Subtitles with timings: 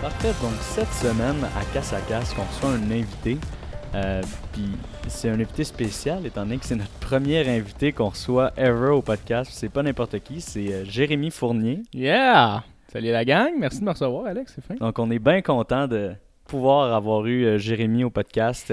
[0.00, 3.38] Parfait, donc cette semaine à Casse à Casse, qu'on reçoit un invité.
[3.94, 4.22] Euh,
[4.52, 4.72] puis
[5.08, 9.02] c'est un invité spécial étant donné que c'est notre premier invité qu'on reçoit ever au
[9.02, 9.50] podcast.
[9.54, 11.82] C'est pas n'importe qui, c'est euh, Jérémy Fournier.
[11.92, 12.64] Yeah!
[12.92, 14.74] Salut la gang, merci de me recevoir Alex, c'est fin.
[14.74, 16.12] Donc on est bien content de
[16.46, 18.72] pouvoir avoir eu euh, Jérémy au podcast.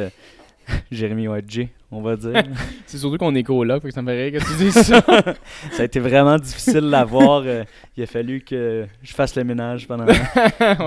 [0.91, 2.43] Jérémy J, on va dire.
[2.85, 5.01] C'est surtout qu'on est coloc, que ça me fait rire que tu dises ça.
[5.71, 7.43] Ça a été vraiment difficile de l'avoir.
[7.45, 7.63] euh,
[7.97, 10.05] il a fallu que je fasse le ménage pendant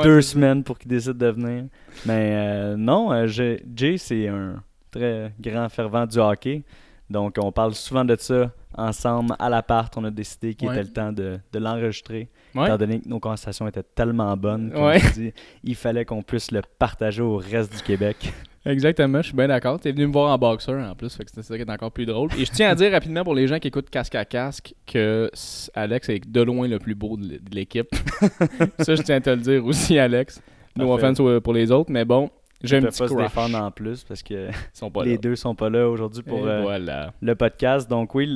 [0.02, 1.64] deux semaines pour qu'il décide de venir.
[2.06, 6.62] Mais euh, non, euh, Jay, c'est un très grand fervent du hockey.
[7.10, 9.94] Donc, on parle souvent de ça ensemble à l'appart.
[9.98, 10.74] On a décidé qu'il Ouais.
[10.74, 12.28] était le temps de, de l'enregistrer.
[12.54, 12.64] Ouais.
[12.64, 14.72] Étant donné que nos conversations étaient tellement bonnes,
[15.14, 18.32] dis, il fallait qu'on puisse le partager au reste du Québec.
[18.66, 19.78] Exactement, je suis bien d'accord.
[19.78, 21.92] T'es venu me voir en boxeur en plus, fait que c'est ça qui est encore
[21.92, 22.30] plus drôle.
[22.38, 25.30] Et je tiens à dire rapidement pour les gens qui écoutent casque à casque que
[25.74, 27.88] Alex est de loin le plus beau de l'équipe.
[28.78, 30.40] ça, je tiens à te le dire aussi, Alex.
[30.76, 32.30] No offense pour les autres, mais bon,
[32.62, 33.24] j'ai ne un petit pas se crush.
[33.26, 35.18] défendre en plus parce que Ils sont pas les là.
[35.18, 37.12] deux sont pas là aujourd'hui pour euh, voilà.
[37.20, 37.88] le podcast.
[37.88, 38.26] Donc oui,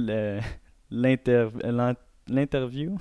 [0.90, 2.96] l'interview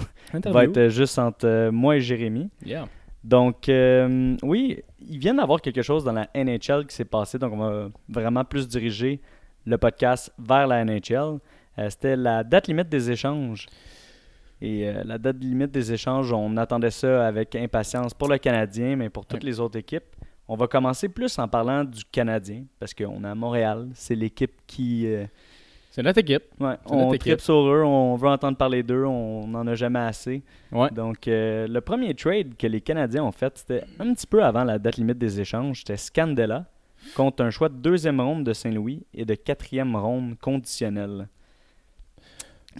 [0.46, 2.50] va être juste entre euh, moi et Jérémy.
[2.66, 2.88] Yeah.
[3.24, 7.38] Donc euh, oui, il vient d'avoir quelque chose dans la NHL qui s'est passé.
[7.38, 9.22] Donc on va vraiment plus diriger
[9.66, 11.40] le podcast vers la NHL.
[11.80, 13.68] Euh, C'était la date limite des échanges.
[14.62, 18.96] Et euh, la date limite des échanges, on attendait ça avec impatience pour le Canadien,
[18.96, 20.16] mais pour toutes les autres équipes.
[20.48, 23.90] On va commencer plus en parlant du Canadien, parce qu'on est à Montréal.
[23.94, 25.06] C'est l'équipe qui...
[25.98, 26.44] C'est notre équipe.
[26.60, 30.44] Ouais, on tripe sur eux, on veut entendre parler d'eux, on n'en a jamais assez.
[30.72, 30.92] Ouais.
[30.92, 34.64] Donc, euh, le premier trade que les Canadiens ont fait, c'était un petit peu avant
[34.64, 35.80] la date limite des échanges.
[35.80, 36.68] C'était Scandella
[37.16, 41.30] contre un choix de deuxième ronde de Saint-Louis et de quatrième ronde conditionnel.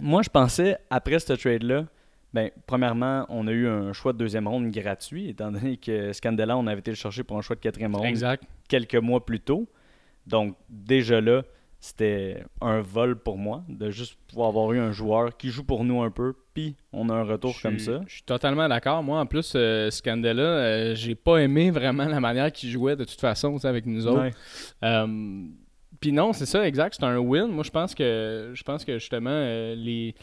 [0.00, 1.86] Moi, je pensais, après ce trade-là,
[2.32, 6.56] ben, premièrement, on a eu un choix de deuxième ronde gratuit, étant donné que Scandella,
[6.56, 8.44] on avait été le chercher pour un choix de quatrième ronde Exact.
[8.68, 9.66] quelques mois plus tôt.
[10.28, 11.42] Donc, déjà là,
[11.80, 15.84] c'était un vol pour moi de juste pouvoir avoir eu un joueur qui joue pour
[15.84, 18.00] nous un peu, puis on a un retour comme ça.
[18.06, 19.02] Je suis totalement d'accord.
[19.02, 23.04] Moi, en plus, euh, Scandella, euh, j'ai pas aimé vraiment la manière qu'il jouait de
[23.04, 24.22] toute façon avec nous autres.
[24.22, 24.30] Ouais.
[24.84, 25.46] Euh,
[26.00, 26.96] Puis non, c'est ça, exact.
[26.98, 27.46] C'est un win.
[27.46, 30.14] Moi, je pense que je pense que justement, euh, les...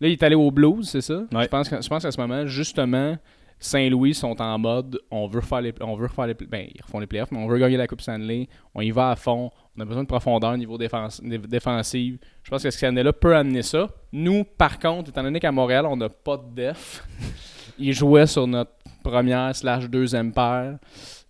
[0.00, 1.24] là, il est allé au Blues, c'est ça?
[1.32, 1.44] Ouais.
[1.44, 3.16] Je pense que- je pense qu'à ce moment, justement,
[3.60, 6.98] Saint-Louis sont en mode on veut refaire les on veut refaire les ben ils refont
[6.98, 9.80] les playoffs mais on veut gagner la Coupe Stanley on y va à fond on
[9.80, 13.34] a besoin de profondeur au niveau défense, dé- défensif je pense que ce Scandella peut
[13.36, 17.04] amener ça nous par contre étant donné qu'à Montréal on n'a pas de def
[17.78, 18.70] il jouait sur notre
[19.02, 20.78] première slash deuxième paire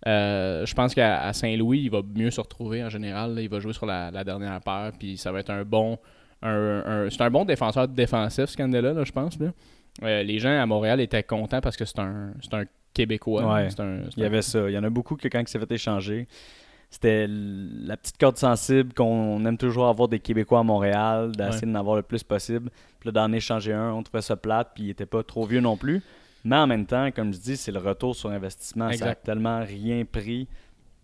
[0.07, 3.35] euh, je pense qu'à Saint-Louis, il va mieux se retrouver en général.
[3.37, 3.41] là.
[3.41, 5.99] Il va jouer sur la, la dernière paire, puis ça va être un bon.
[6.43, 9.39] Un, un- c'est un bon défenseur défensif, Scandella, là, je pense.
[9.39, 9.47] Là.
[10.03, 13.51] Euh, les gens à Montréal étaient contents parce que c'est un, c'est un Québécois.
[13.55, 13.69] Ouais.
[13.79, 14.69] Un, Il y avait ça.
[14.69, 16.29] Il y en a beaucoup que quand il s'est fait échanger,
[16.95, 21.79] c'était la petite corde sensible qu'on aime toujours avoir des Québécois à Montréal, d'essayer d'en
[21.81, 22.71] avoir le plus possible.
[23.01, 25.61] Puis là, d'en échanger un, on trouvait ça plate, puis il était pas trop vieux
[25.61, 26.03] non plus.
[26.45, 28.85] Mais en même temps, comme je dis, c'est le retour sur investissement.
[28.87, 29.25] Ça a Exact.
[29.25, 30.47] tellement rien pris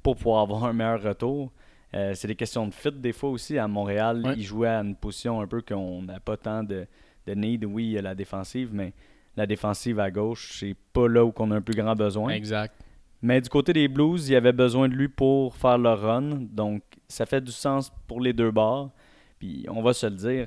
[0.03, 1.51] pour pouvoir avoir un meilleur retour.
[1.95, 3.59] Euh, c'est des questions de fit des fois aussi.
[3.59, 4.35] À Montréal, Ouais.
[4.37, 6.87] il jouait à une position un peu qu'on n'a pas tant de,
[7.27, 7.65] de need.
[7.65, 8.93] Oui, il y a la défensive, mais
[9.37, 12.31] la défensive à gauche, c'est pas là où on a un plus grand besoin.
[12.33, 12.75] Exact.
[13.23, 16.31] Mais du côté des Blues, il y avait besoin de lui pour faire le run.
[16.53, 18.91] Donc, ça fait du sens pour les deux bords.
[19.39, 20.47] Puis, on va se le dire.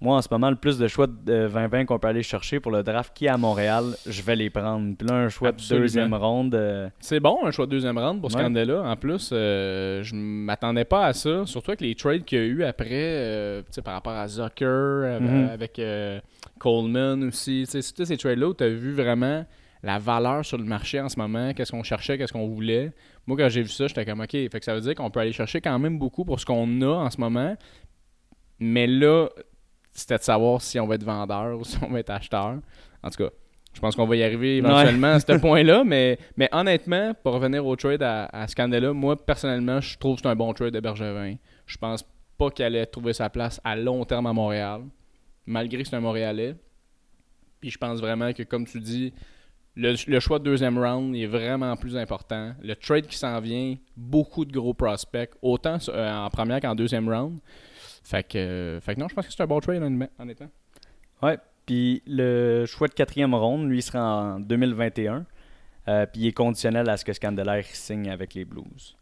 [0.00, 2.72] Moi, en ce moment, le plus de choix de 20-20 qu'on peut aller chercher pour
[2.72, 4.96] le draft qui est à Montréal, je vais les prendre.
[4.96, 5.78] Puis là, un choix Absolument.
[5.80, 6.54] de deuxième ronde.
[6.56, 8.40] euh, C'est bon, un choix de deuxième round pour Ouais.
[8.40, 8.82] Scandella.
[8.82, 11.46] En plus, euh, je m'attendais pas à ça.
[11.46, 15.20] Surtout avec les trades qu'il y a eu après, euh, par rapport à Zucker, euh,
[15.20, 15.50] Mhm.
[15.50, 16.18] avec euh,
[16.58, 17.62] Coleman aussi.
[17.66, 19.44] Tu sais, c'est tous ces trades-là où tu as vu vraiment
[19.82, 22.92] la valeur sur le marché en ce moment, qu'est-ce qu'on cherchait, qu'est-ce qu'on voulait.
[23.26, 25.20] Moi, quand j'ai vu ça, j'étais comme, OK, fait que ça veut dire qu'on peut
[25.20, 27.56] aller chercher quand même beaucoup pour ce qu'on a en ce moment.
[28.60, 29.28] Mais là,
[29.90, 32.58] c'était de savoir si on va être vendeur ou si on va être acheteur.
[33.02, 33.30] En tout cas,
[33.72, 37.66] je pense qu'on va y arriver éventuellement à ce point-là, mais, mais honnêtement, pour revenir
[37.66, 40.80] au trade à, à Scandella, moi, personnellement, je trouve que c'est un bon trade de
[40.80, 41.36] Bergevin.
[41.66, 42.04] Je pense
[42.38, 44.82] pas qu'il allait trouver sa place à long terme à Montréal,
[45.46, 46.54] malgré que c'est un Montréalais.
[47.60, 49.12] Puis je pense vraiment que, comme tu dis,
[49.74, 52.54] le, le choix de deuxième round est vraiment plus important.
[52.62, 57.08] Le trade qui s'en vient, beaucoup de gros prospects, autant euh, en première qu'en deuxième
[57.08, 57.38] round.
[58.04, 60.50] Fait que, fait que non, je pense que c'est un bon trade honnêtement-.
[61.22, 61.38] Ouais.
[61.66, 65.24] Puis le choix de quatrième ronde, lui, sera en 2021.
[65.88, 68.96] Euh, puis il est conditionnel à ce que Scandelaire signe avec les Blues.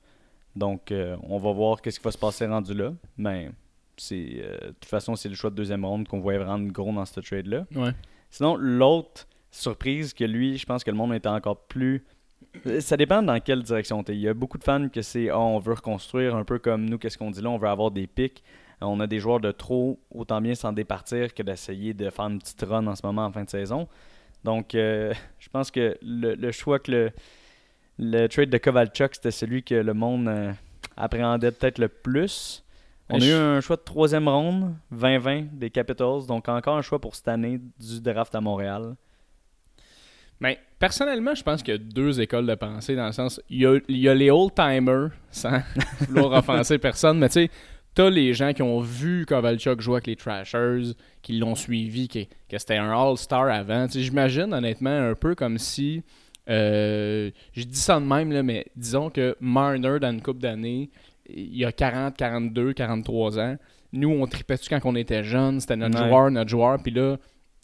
[0.56, 2.92] Donc, euh, on va voir qu'est-ce qui va se passer rendu là.
[3.16, 3.50] Mais
[3.96, 6.92] c'est, euh, de toute façon, c'est le choix de deuxième ronde qu'on voyait vraiment gros
[6.92, 7.66] dans ce trade-là.
[7.74, 7.92] Ouais.
[8.30, 12.04] Sinon, l'autre surprise que lui, je pense que le monde était encore plus
[12.80, 14.14] Ça dépend dans quelle direction tu es.
[14.16, 16.88] Il y a beaucoup de fans que c'est oh, on veut reconstruire un peu comme
[16.88, 18.42] nous, qu'est-ce qu'on dit là, on veut avoir des pics.
[18.82, 22.38] On a des joueurs de trop, autant bien s'en départir que d'essayer de faire une
[22.38, 23.86] petite run en ce moment en fin de saison.
[24.42, 27.10] Donc, euh, je pense que le, choix que le,
[27.98, 30.52] le trade de Kovalchuk, c'était celui que le monde euh,
[30.96, 32.64] appréhendait peut-être le plus.
[33.10, 36.26] On a eu un choix de troisième ronde, 2020 des Capitals.
[36.26, 38.94] Donc, encore un choix pour cette année du draft à Montréal.
[40.40, 43.40] Mais ben, personnellement, je pense qu'il y a deux écoles de pensée dans le sens.
[43.50, 45.60] Il y a, il y a les old-timers, sans
[46.08, 47.50] vouloir offenser personne, mais tu sais,
[47.94, 52.20] t'as les gens qui ont vu Kovalchuk jouer avec les Trashers, qui l'ont suivi, que,
[52.48, 53.86] que c'était un All-Star avant.
[53.88, 56.02] J'imagine honnêtement un peu comme si.
[56.48, 60.90] Euh, je dis ça de même, là, mais disons que Marner, dans une couple d'années,
[61.28, 63.56] il y a 40, 42, 43 ans.
[63.92, 65.60] Nous, on tripait dessus quand on était jeunes.
[65.60, 66.78] C'était notre joueur, notre joueur.
[66.82, 67.16] Puis là,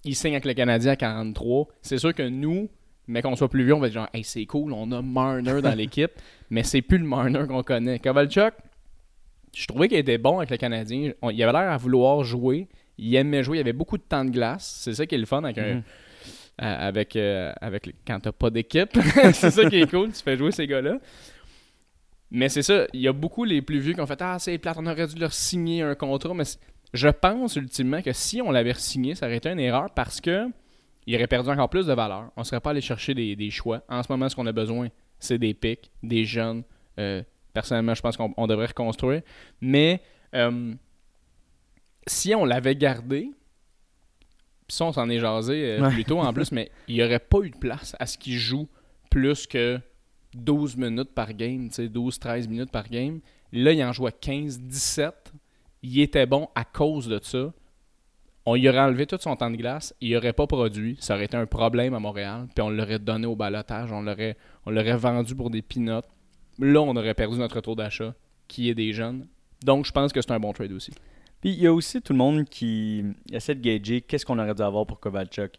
[0.06, 1.68] il signe avec le Canadien à 43.
[1.82, 2.68] C'est sûr que nous,
[3.08, 5.60] mais qu'on soit plus vieux, on va dire genre, hey, c'est cool, on a Marner
[5.60, 6.12] dans l'équipe.
[6.50, 7.98] mais c'est plus le Marner qu'on connaît.
[7.98, 8.54] Kovalchuk,
[9.54, 11.12] je trouvais qu'il était bon avec le Canadien.
[11.22, 12.68] il avait l'air à vouloir jouer.
[12.98, 13.58] Il aimait jouer.
[13.58, 14.80] Il avait beaucoup de temps de glace.
[14.82, 15.74] C'est ça qui est le fun avec un.
[15.74, 15.82] Mhm.
[16.58, 18.96] avec, euh, avec quand t'as pas d'équipe.
[19.34, 20.98] c'est ça qui est cool, tu fais jouer ces gars-là.
[22.30, 24.56] Mais c'est ça, il y a beaucoup les plus vieux qui ont fait Ah, c'est
[24.58, 26.34] plate, on aurait dû leur signer un contrat.
[26.34, 26.44] Mais
[26.92, 30.48] je pense ultimement que si on l'avait signé, ça aurait été une erreur parce que
[31.06, 32.30] il aurait perdu encore plus de valeur.
[32.36, 33.82] On ne serait pas allé chercher des, choix.
[33.88, 34.88] En ce moment, ce qu'on a besoin,
[35.20, 36.64] c'est des pics, des jeunes.
[36.98, 37.22] Euh,
[37.52, 39.22] personnellement, je pense qu'on devrait reconstruire.
[39.60, 40.02] Mais
[40.34, 40.74] euh,
[42.06, 43.30] si on l'avait gardé,
[44.66, 47.20] puis ça, on s'en est jasé euh, plus tôt en plus, mais il n'y aurait
[47.20, 48.68] pas eu de place à ce qu'il joue
[49.08, 49.78] plus que
[50.34, 53.20] 12 minutes par game, 12-13 minutes par game.
[53.52, 55.12] Là, il en jouait 15-17.
[55.88, 57.52] Il était bon à cause de ça.
[58.44, 60.96] On y aurait enlevé tout son temps de glace, il n'aurait pas produit.
[60.98, 62.48] Ça aurait été un problème à Montréal.
[62.52, 66.02] Puis on l'aurait donné au balotage, on l'aurait, vendu pour des peanuts.
[66.58, 68.14] Là, on aurait perdu notre taux d'achat,
[68.48, 69.28] qui est des jeunes.
[69.64, 70.90] Donc, je pense que c'est un bon trade aussi.
[71.40, 74.54] Puis, il y a aussi tout le monde qui essaie de gager qu'est-ce qu'on aurait
[74.54, 75.52] dû avoir pour Kovalchuk.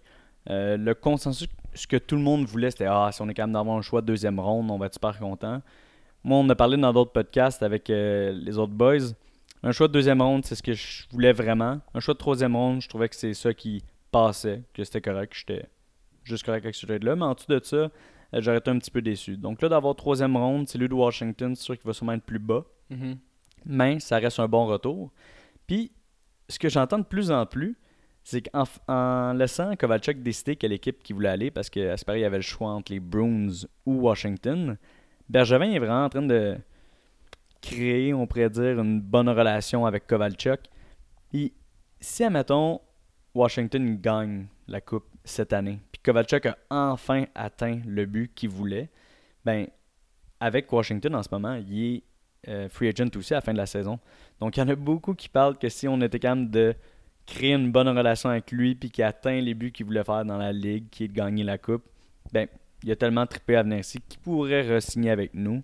[0.49, 3.53] Euh, le consensus, ce que tout le monde voulait, c'était Ah, si on est capable
[3.53, 5.61] d'avoir un choix de deuxième ronde, on va être super content.
[6.25, 9.13] Moi, on a parlé dans d'autres podcasts avec euh, les autres boys.
[9.63, 11.79] Un choix de deuxième ronde, c'est ce que je voulais vraiment.
[11.93, 15.31] Un choix de troisième ronde, je trouvais que c'est ça qui passait, que c'était correct,
[15.31, 15.69] que j'étais
[16.23, 17.15] juste correct avec ce trade-là.
[17.15, 17.89] Mais en dessous de ça, euh,
[18.33, 19.37] j'aurais été un petit peu déçu.
[19.37, 22.23] Donc là, d'avoir troisième ronde, c'est lui de Washington, c'est sûr qu'il va sûrement être
[22.23, 22.65] plus bas.
[22.91, 23.17] Mm-hmm.
[23.65, 25.11] Mais ça reste un bon retour.
[25.65, 25.91] Puis,
[26.47, 27.77] ce que j'entends de plus en plus,
[28.23, 32.19] c'est qu'en en laissant Kovalchuk décider quelle équipe qu'il voulait aller, parce qu'à ce il
[32.19, 34.77] y avait le choix entre les Bruins ou Washington,
[35.29, 36.57] Bergevin est vraiment en train de
[37.61, 40.61] créer, on pourrait dire, une bonne relation avec Kovalchuk.
[41.33, 41.53] Et
[41.99, 42.81] si, admettons,
[43.33, 48.89] Washington gagne la Coupe cette année, puis Kovalchuk a enfin atteint le but qu'il voulait,
[49.45, 49.67] ben
[50.39, 52.03] avec Washington en ce moment, il est
[52.47, 53.99] euh, free agent aussi à la fin de la saison.
[54.39, 56.75] Donc il y en a beaucoup qui parlent que si on était capable de
[57.25, 60.37] créer une bonne relation avec lui puis qu'il atteint les buts qu'il voulait faire dans
[60.37, 61.83] la ligue, qui est de gagner la coupe,
[62.31, 62.47] ben
[62.83, 65.63] il a tellement trippé à venir ici qu'il pourrait re-signer avec nous.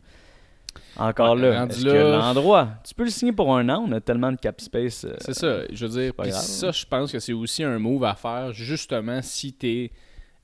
[0.98, 4.32] Encore là, est-ce que l'endroit, tu peux le signer pour un an, on a tellement
[4.32, 5.06] de cap space.
[5.06, 8.14] Euh, c'est ça, je veux dire, ça, je pense que c'est aussi un move à
[8.16, 9.92] faire, justement, si t'es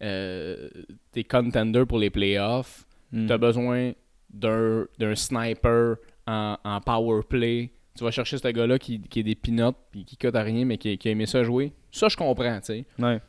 [0.01, 0.69] euh,
[1.15, 3.27] es contender pour les playoffs, hmm.
[3.27, 3.91] t'as besoin
[4.29, 5.95] d'un sniper
[6.25, 7.71] en, en, power play.
[7.97, 10.63] Tu vas chercher ce gars-là qui, qui est des peanuts puis qui cote à rien,
[10.65, 11.73] mais qui, qui a aimé ça jouer.
[11.91, 12.85] Ça, je comprends, tu sais.
[12.97, 13.19] Ouais.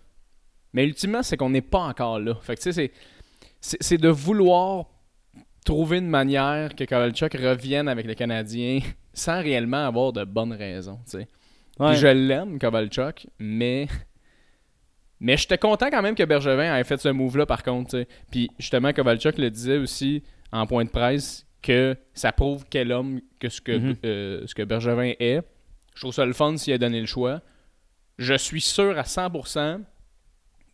[0.73, 2.35] Mais ultimement, c'est qu'on n'est pas encore là.
[2.43, 2.93] Fait que, tu sais,
[3.61, 4.87] c'est de vouloir
[5.65, 8.81] trouver une manière que Kovalchuk revienne avec les Canadiens
[9.13, 10.99] sans réellement avoir de bonnes raisons.
[11.05, 11.27] sais.
[11.79, 13.89] je l'aime, Kovalchuk, mais.
[15.23, 18.07] Mais j'étais content quand même que Bergevin ait fait ce move-là, par contre.
[18.31, 23.21] Puis justement, Kovalchuk le disait aussi en point de presse que ça prouve quel homme
[23.39, 23.97] que ce que, mm-hmm.
[24.07, 25.43] euh, ce que Bergevin est.
[25.95, 27.43] Je trouve ça le fun s'il a donné le choix.
[28.19, 29.83] Je suis sûr à 100%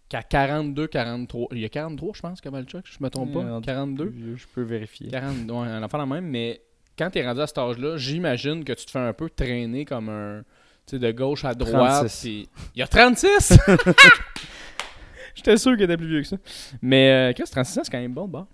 [0.08, 1.48] qu'à 42, 43.
[1.52, 3.60] Il y a 43, je pense, Kavalchuk, je me trompe pas.
[3.62, 4.14] 42.
[4.36, 5.08] Je, peux vérifier.
[5.08, 6.60] 40, ouais, un enfant la même, mais
[6.98, 9.84] quand tu es rendu à cet âge-là, j'imagine que tu te fais un peu traîner
[9.84, 10.42] comme un.
[10.86, 12.24] Tu sais, de gauche à droite.
[12.24, 12.46] Il
[12.76, 13.58] y a 36
[15.34, 16.36] J'étais sûr qu'il était plus vieux que ça.
[16.80, 18.46] Mais, euh, qu'est-ce 36 c'est quand même bon, bon.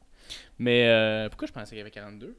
[0.58, 2.34] Mais, euh, pourquoi je pensais qu'il y avait 42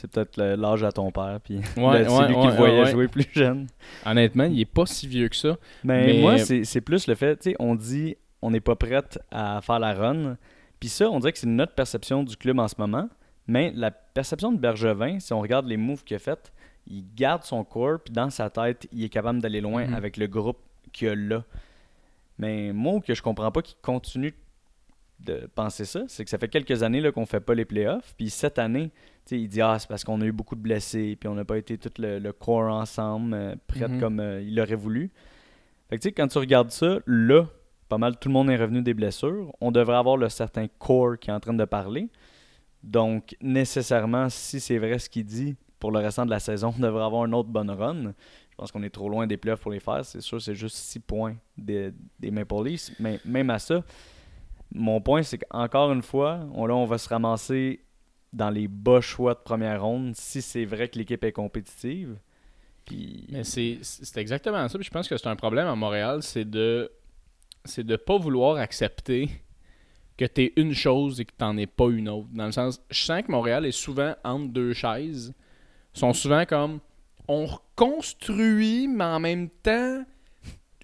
[0.00, 3.66] c'est peut-être l'âge à ton père, puis ouais, c'est lui qui voyait jouer plus jeune.
[4.06, 5.56] Honnêtement, il est pas si vieux que ça.
[5.84, 9.60] Mais, moi, c'est plus le fait, tu sais, on dit on n'est pas prête à
[9.60, 10.36] faire la run.
[10.78, 13.08] Puis ça, on dirait que c'est notre perception du club en ce moment.
[13.46, 16.52] Mais la perception de Bergevin, si on regarde les moves qu'il a fait,
[16.86, 19.94] il garde son corps, puis dans sa tête, il est capable d'aller loin mm-hmm.
[19.94, 20.58] avec le groupe
[20.92, 21.44] qu'il a là.
[22.38, 24.34] Mais moi, que je comprends pas qu'il continue
[25.24, 28.14] de penser ça, c'est que ça fait quelques années là, qu'on fait pas les playoffs.
[28.16, 28.90] Puis cette année,
[29.30, 31.58] il dit Ah, c'est parce qu'on a eu beaucoup de blessés, puis on n'a pas
[31.58, 34.00] été tout le, le corps ensemble, euh, prêt Mhm.
[34.00, 35.10] comme euh, il aurait voulu.
[35.88, 37.44] Fait que tu sais, quand tu regardes ça, là,
[37.88, 39.52] pas mal tout le monde est revenu des blessures.
[39.60, 42.08] On devrait avoir le certain core qui est en train de parler.
[42.82, 46.80] Donc, nécessairement, si c'est vrai ce qu'il dit pour le restant de la saison, on
[46.80, 48.14] devrait avoir une autre bonne run.
[48.50, 50.04] Je pense qu'on est trop loin des playoffs pour les faire.
[50.04, 52.90] C'est sûr, c'est juste 6 points des, des Maple Leafs.
[53.00, 53.82] Mais même à ça,
[54.72, 57.84] mon point, c'est qu'encore une fois, on, là, on va se ramasser
[58.32, 62.16] dans les bas choix de première ronde si c'est vrai que l'équipe est compétitive.
[63.30, 63.80] Mais c'est
[64.16, 64.78] exactement ça.
[64.80, 66.90] Je pense que c'est un problème à Montréal, c'est de
[67.64, 69.28] c'est de pas vouloir accepter
[70.16, 72.28] que t'es une chose et que t'en es pas une autre.
[72.32, 75.34] Dans le sens, je sens que Montréal est souvent entre deux chaises.
[75.94, 76.80] Ils sont souvent comme
[77.28, 80.04] on reconstruit, mais en même temps,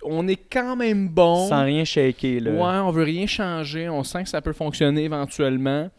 [0.07, 1.49] on est quand même bon.
[1.49, 2.51] sans rien shaker, là.
[2.51, 3.89] Ouais, on veut rien changer.
[3.89, 5.91] On sent que ça peut fonctionner éventuellement.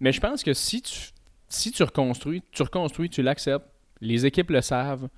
[0.00, 1.10] Mais je pense que si tu,
[1.48, 3.66] si tu reconstruis, tu reconstruis, tu l'acceptes.
[4.00, 5.08] Les équipes le savent.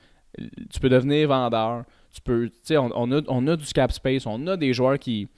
[0.70, 1.84] Tu peux devenir vendeur.
[2.12, 4.26] Tu peux, tu sais, on, on a, on a du cap space.
[4.26, 5.28] On a des joueurs qui,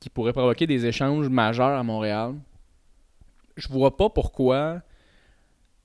[0.00, 2.34] qui pourraient provoquer des échanges majeurs à Montréal.
[3.56, 4.80] Je vois pas pourquoi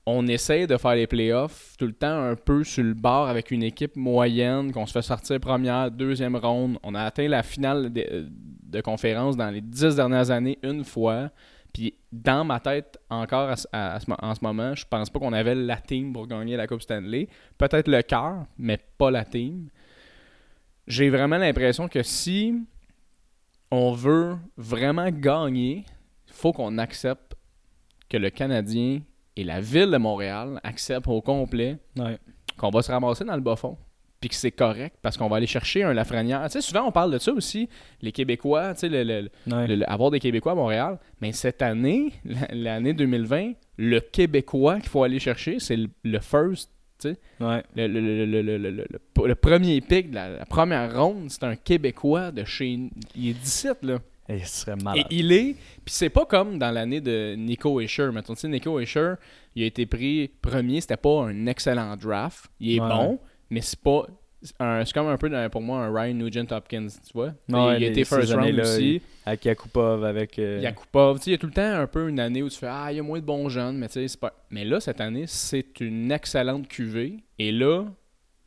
[0.06, 3.50] on essaie de faire les playoffs tout le temps un peu sur le bord avec
[3.50, 6.78] une équipe moyenne, qu'on se fait sortir première, deuxième ronde.
[6.84, 8.28] On a atteint la finale de,
[8.62, 11.30] de conférence dans les dix dernières années une fois.
[11.74, 16.12] Puis dans ma tête, encore en ce moment, je pense pas qu'on avait la team
[16.12, 17.28] pour gagner la Coupe Stanley.
[17.58, 19.68] Peut-être le cœur, mais pas la team.
[20.86, 22.54] J'ai vraiment l'impression que si
[23.72, 25.84] on veut vraiment gagner,
[26.28, 27.34] il faut qu'on accepte
[28.08, 29.00] que le Canadien
[29.36, 32.18] et la ville de Montréal acceptent au complet Ouais.
[32.56, 33.76] qu'on va se ramasser dans le bas fond.
[34.18, 36.42] Puis que c'est correct parce qu'on va aller chercher un Lafrenière.
[36.46, 37.68] Tu sais, souvent on parle de ça aussi,
[38.00, 39.66] les Québécois, tu sais, le- le- Ouais.
[39.66, 40.98] le- le- avoir des Québécois à Montréal.
[41.20, 46.70] Mais cette année, la- l'année 2020, le Québécois qu'il faut aller chercher, c'est le, first,
[47.04, 47.62] Ouais.
[47.76, 51.26] le, le- le- le- le- le- le- le premier pick de la, la première ronde,
[51.28, 52.70] c'est un Québécois de chez.
[53.14, 53.98] Il est 17, là.
[54.28, 55.54] Et ce serait Et il est.
[55.84, 58.10] Puis c'est pas comme dans l'année de Nico Escher.
[58.12, 59.14] Mettons, tu sais, Nico Escher,
[59.54, 60.80] il a été pris premier.
[60.80, 62.46] C'était pas un excellent draft.
[62.60, 62.88] Il est Ouais.
[62.88, 64.02] bon, mais c'est pas.
[64.42, 67.32] c'est comme un peu pour moi un Ryan Nugent Hopkins, tu vois.
[67.48, 69.00] Ouais, il a été first round aussi.
[69.24, 70.38] Avec Yakupov, avec.
[70.38, 72.48] euh, Yakupov, tu sais, il y a tout le temps un peu une année où
[72.48, 74.32] tu fais Ah, il y a moins de bons jeunes, mais tu sais, c'est pas.
[74.50, 77.18] Mais là, cette année, c'est une excellente cuvée.
[77.38, 77.84] Et là,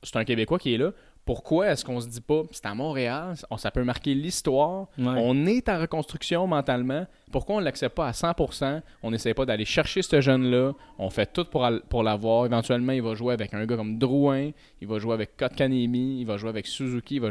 [0.03, 0.91] c'est un Québécois qui est là.
[1.25, 5.13] Pourquoi est-ce qu'on se dit pas, c'est à Montréal, on- ça peut marquer l'histoire, Ouais.
[5.17, 7.05] on est en reconstruction mentalement.
[7.31, 8.81] Pourquoi on ne l'accepte pas à 100%?
[9.03, 10.73] On n'essaie pas d'aller chercher ce jeune-là.
[10.97, 12.47] On fait tout pour, l'avoir.
[12.47, 14.49] Éventuellement, il va jouer avec un gars comme Drouin.
[14.81, 16.19] Il va jouer avec Kotkanemi.
[16.21, 17.15] Il va jouer avec Suzuki.
[17.17, 17.29] Il va,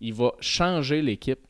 [0.00, 1.40] il va changer l'équipe.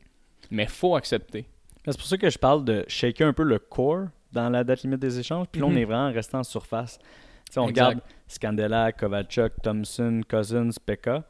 [0.49, 1.45] Mais faut accepter.
[1.85, 4.81] C'est pour ça que je parle de shaker un peu le core dans la date
[4.81, 5.45] limite des échanges.
[5.51, 5.77] Puis là, on Mhm.
[5.77, 6.97] est vraiment resté en surface.
[6.97, 7.85] Tu sais, on Exact.
[7.85, 11.23] regarde Scandella, Kovalchuk, Thompson, Cousins, Pekka.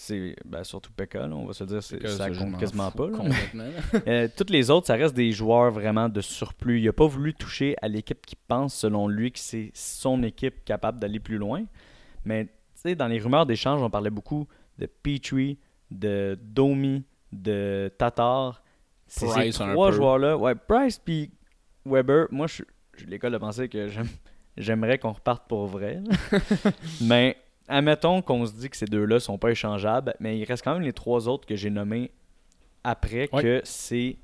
[0.00, 3.08] C'est ben, surtout Pekka, on va se dire, ça compte m'en quasiment pas.
[4.06, 6.78] Euh, toutes les autres, ça reste des joueurs vraiment de surplus.
[6.78, 10.64] Il n'a pas voulu toucher à l'équipe qui pense, selon lui, que c'est son équipe
[10.64, 11.64] capable d'aller plus loin.
[12.24, 12.46] Mais
[12.96, 14.46] dans les rumeurs d'échange, on parlait beaucoup
[14.78, 15.58] de Petrie,
[15.90, 17.02] de Domi,
[17.32, 18.62] de Tatar.
[19.08, 20.36] C'est ces trois joueurs-là.
[20.36, 21.32] Ouais, Price puis
[21.84, 22.28] Weber.
[22.30, 22.62] Moi, je
[22.96, 24.06] j'ai l'école de penser que j'aime-
[24.56, 26.00] j'aimerais qu'on reparte pour vrai.
[27.00, 27.36] mais
[27.68, 30.82] admettons qu'on se dit que ces deux-là sont pas échangeables, mais il reste quand même
[30.82, 32.10] les trois autres que j'ai nommés
[32.84, 33.42] après Ouais.
[33.42, 34.16] que c'est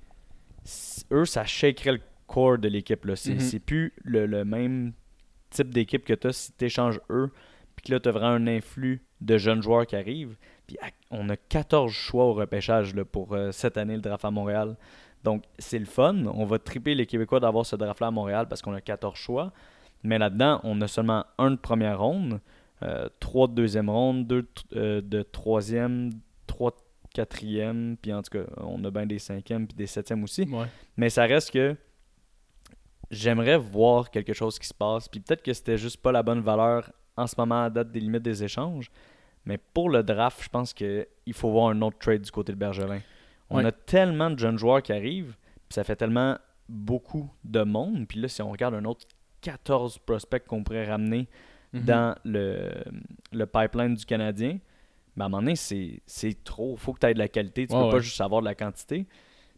[1.13, 3.17] eux ça shakerait le core de l'équipe là.
[3.17, 4.93] C'est c'est plus le, le même
[5.51, 7.31] type d'équipe que tu as si tu échanges eux
[7.77, 10.37] puis que là tu as vraiment un influx de jeunes joueurs qui arrivent
[10.67, 10.79] puis
[11.11, 14.77] on a 14 choix au repêchage là, pour euh, cette année le draft à Montréal.
[15.23, 16.25] Donc c'est le fun.
[16.27, 19.15] On va triper les Québécois d'avoir ce draft là à Montréal parce qu'on a 14
[19.17, 19.53] choix.
[20.03, 22.41] Mais là-dedans on a seulement un de première ronde
[22.85, 26.11] euh, trois de deuxième ronde, deux de, euh, de troisième,
[26.47, 26.77] trois de
[27.15, 30.43] quatrième, puis en tout cas, on a bien des cinquièmes puis des septièmes aussi.
[30.43, 30.67] Ouais.
[30.97, 31.77] Mais ça reste que
[33.11, 36.41] j'aimerais voir quelque chose qui se passe, puis peut-être que c'était juste pas la bonne
[36.41, 38.91] valeur en ce moment à date des limites des échanges.
[39.47, 42.57] Mais pour le draft, je pense qu'il faut voir un autre trade du côté de
[42.59, 43.01] Bergelin.
[43.51, 43.67] On Ouais.
[43.67, 45.37] a tellement de jeunes joueurs qui arrivent,
[45.69, 46.39] puis ça fait tellement
[46.69, 48.07] beaucoup de monde.
[48.09, 49.07] Puis là, si on regarde un autre
[49.43, 51.29] 14 prospects qu'on pourrait ramener
[51.75, 51.85] Mhm.
[51.85, 52.71] dans le,
[53.33, 54.59] le pipeline du Canadien,
[55.17, 56.75] ben à un moment donné, c'est c'est trop.
[56.77, 57.67] Il faut que tu aies de la qualité.
[57.67, 59.07] Tu Ouais, peux pas juste avoir de la quantité.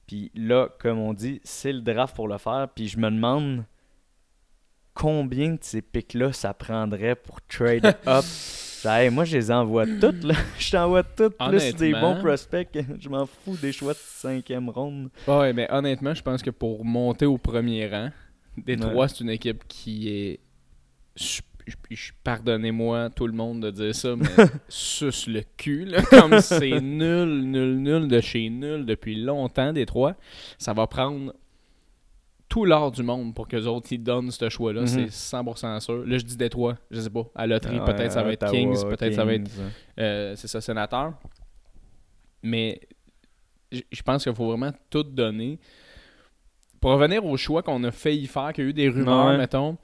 [0.07, 2.69] Puis là, comme on dit, c'est le draft pour le faire.
[2.75, 3.65] Puis je me demande
[4.95, 8.25] combien de ces pics-là ça prendrait pour trade up.
[8.85, 10.35] Hey, moi, je les envoie toutes, là.
[10.59, 12.69] Je t'envoie toutes, plus des bons prospects.
[13.01, 15.11] Je m'en fous des choix de cinquième ronde.
[15.27, 18.11] Ouais, mais honnêtement, je pense que pour monter au premier rang,
[18.57, 19.09] Détroit, Ouais.
[19.09, 20.41] c'est une équipe qui est.
[22.25, 24.27] Pardonnez-moi, tout le monde, de dire ça, mais
[24.69, 30.15] suce le cul, là, comme c'est nul, nul, nul de chez nul depuis longtemps, Détroit.
[30.59, 31.35] Ça va prendre
[32.49, 34.87] tout l'or du monde pour que les autres ils donnent ce choix-là, Mhm.
[34.87, 36.07] c'est 100% sûr.
[36.07, 37.27] Là, je dis Détroit, je sais pas.
[37.35, 39.63] À loterie, peut-être ça va être Kings, peut-être ça va être Kings.
[39.99, 41.15] euh, c'est ça, sénateur.
[42.43, 42.81] Mais
[43.73, 45.59] je pense qu'il faut vraiment tout donner.
[46.81, 49.39] Pour revenir au choix qu'on a failli faire, qu'il y a eu des rumeurs, Ouais.
[49.39, 49.77] mettons.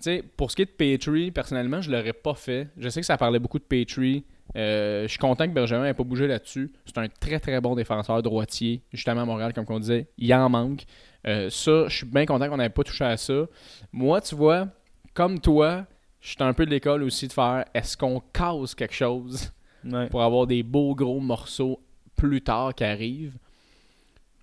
[0.00, 2.68] Tu sais, pour ce qui est de Petrie, personnellement, je l'aurais pas fait.
[2.76, 4.24] Je sais que ça parlait beaucoup de Petrie.
[4.56, 6.72] Euh, je suis content que Bergeron n'ait pas bougé là-dessus.
[6.86, 8.80] C'est un très très bon défenseur droitier.
[8.92, 10.84] Justement à Montréal, comme on disait, il en manque.
[11.26, 13.46] Euh, ça, je suis bien content qu'on n'ait pas touché à ça.
[13.92, 14.68] Moi, tu vois,
[15.14, 15.84] comme toi,
[16.20, 19.50] je suis un peu de l'école aussi de faire est-ce qu'on cause quelque chose
[19.84, 20.08] Ouais.
[20.08, 21.80] pour avoir des beaux gros morceaux
[22.16, 23.36] plus tard qui arrivent?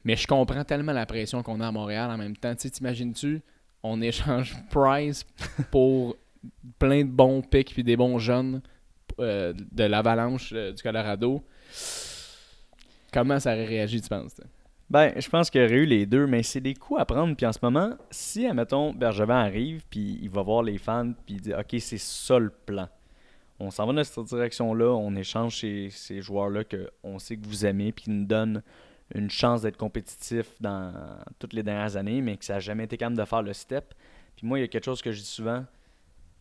[0.03, 2.53] Mais je comprends tellement la pression qu'on a à Montréal en même temps.
[2.55, 3.41] Tu sais, t'imagines-tu,
[3.85, 5.25] on échange Price
[5.71, 6.17] pour
[6.79, 8.61] plein de bons picks puis des bons jeunes
[9.19, 11.43] euh, de l'Avalanche euh, du Colorado.
[13.13, 14.41] Comment ça aurait réagi, tu penses?
[14.89, 17.35] Ben, je pense qu'il y aurait eu les deux, mais c'est des coups à prendre.
[17.35, 21.35] Puis en ce moment, si, admettons, Bergevin arrive, puis il va voir les fans, puis
[21.35, 22.89] il dit Ok, c'est ça le plan.
[23.59, 27.65] On s'en va dans cette direction-là, on échange ces, ces joueurs-là qu'on sait que vous
[27.65, 28.61] aimez, puis qui nous donnent
[29.13, 30.91] une chance d'être compétitif dans
[31.39, 33.93] toutes les dernières années, mais que ça n'a jamais été capable de faire le step.
[34.35, 35.63] Puis moi, il y a quelque chose que je dis souvent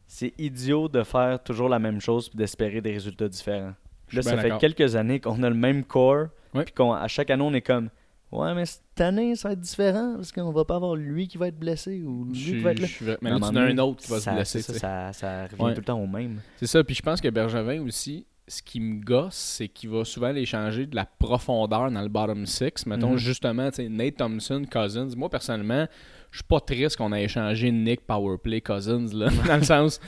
[0.06, 3.73] c'est idiot de faire toujours la même chose puis d'espérer des résultats différents.
[4.12, 6.62] Là, ça fait quelques années qu'on a le même corps, Ouais.
[6.64, 7.88] puis qu'à chaque année, on est comme
[8.31, 11.38] Ouais, mais cette année, ça va être différent parce qu'on va pas avoir lui qui
[11.38, 12.87] va être blessé ou lui Je qui va être là.
[12.87, 14.62] je Mais là, un tu as un autre qui va ça, se blesser.
[14.62, 14.79] Ça, sais.
[14.81, 15.74] ça, ça revient Ouais.
[15.74, 16.40] tout le temps au même.
[16.57, 20.04] C'est ça, puis je pense que Bergevin aussi, ce qui me gosse, c'est qu'il va
[20.04, 22.85] souvent aller changer de la profondeur dans le bottom six.
[22.87, 23.16] Mettons Mhm.
[23.18, 25.09] justement, tu sais, Nate Thompson, Cousins.
[25.16, 25.87] Moi, personnellement,
[26.30, 29.98] je suis pas triste qu'on ait échangé Nick Powerplay Cousins, là, dans le sens,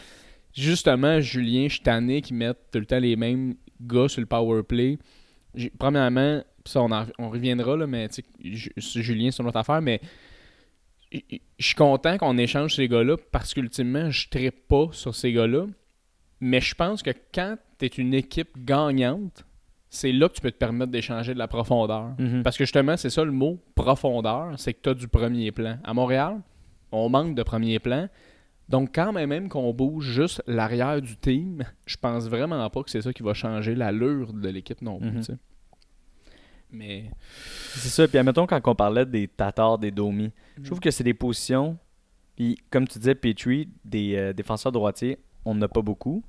[0.54, 4.26] justement, Julien, je suis tanné qu'ils mettent tout le temps les mêmes gars sur le
[4.26, 4.98] Powerplay.
[5.78, 9.58] Premièrement, ça, on, en- on reviendra, là, mais tu sais, Ju- Julien, c'est une autre
[9.58, 10.00] affaire, mais
[11.12, 11.20] je
[11.58, 15.66] je suis content qu'on échange ces gars-là parce qu'ultimement, je ne pas sur ces gars-là.
[16.40, 19.44] Mais je pense que quand tu es une équipe gagnante,
[19.88, 22.14] c'est là que tu peux te permettre d'échanger de la profondeur.
[22.18, 22.42] Mhm.
[22.42, 25.78] Parce que justement, c'est ça le mot profondeur, c'est que tu as du premier plan.
[25.84, 26.40] À Montréal,
[26.92, 28.08] on manque de premier plan.
[28.68, 32.90] Donc, quand même, même qu'on bouge juste l'arrière du team, je pense vraiment pas que
[32.90, 35.28] c'est ça qui va changer l'allure de l'équipe non plus.
[35.28, 35.38] Mhm.
[36.72, 37.10] Mais.
[37.74, 38.08] C'est ça.
[38.08, 41.78] Puis admettons, quand on parlait des Tatars, des Domi, je trouve que c'est des positions.
[42.34, 46.24] Puis comme tu disais, Petrie, des euh, défenseurs droitiers, on n'en a pas beaucoup.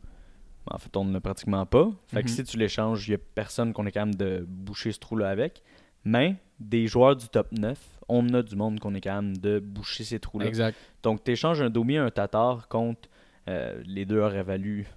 [0.72, 1.90] En fait, on n'en a pratiquement pas.
[2.08, 2.36] Fait que Mhm.
[2.36, 5.62] si tu l'échanges, il n'y a personne qu'on est capable de boucher ce trou-là avec.
[6.06, 7.78] Mais des joueurs du top 9,
[8.08, 10.46] on a du monde qu'on est capable de boucher ces trous-là.
[10.48, 10.78] Exact.
[11.04, 13.10] Donc, tu échanges un Domi et un Tatar contre
[13.50, 14.88] euh, les deux auraient valu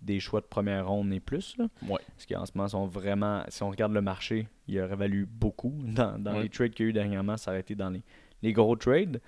[0.00, 1.56] des choix de première ronde et plus.
[1.58, 1.66] Là.
[1.82, 1.98] Ouais.
[2.16, 3.42] Parce qu'en ce moment, sont vraiment.
[3.48, 5.74] Si on regarde le marché, il aurait valu beaucoup.
[5.84, 6.44] Dans, dans Ouais.
[6.44, 8.02] les trades qu'il y a eu dernièrement, ça aurait été dans les,
[8.42, 9.20] les gros trades.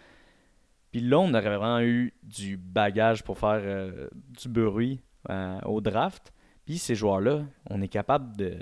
[0.93, 4.09] Puis là, on aurait vraiment eu du bagage pour faire euh,
[4.41, 6.33] du bruit euh, au draft.
[6.65, 8.55] Puis ces joueurs-là, on est capable de,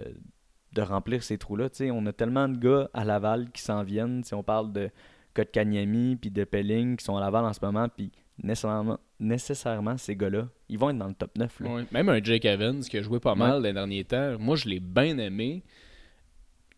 [0.73, 1.69] de remplir ces trous-là.
[1.93, 4.25] On a tellement de gars à Laval qui s'en viennent.
[4.25, 4.91] Si on parle de
[5.35, 8.11] Kotkaniemi puis de Pelling qui sont à Laval en ce moment, puis
[8.43, 11.61] nécessairement, nécessairement ces gars-là, ils vont être dans le top 9.
[11.61, 11.75] Là.
[11.75, 11.85] Ouais.
[11.93, 14.81] Même un Jake Evans qui a joué pas mal les derniers temps, moi je l'ai
[14.81, 15.63] bien aimé.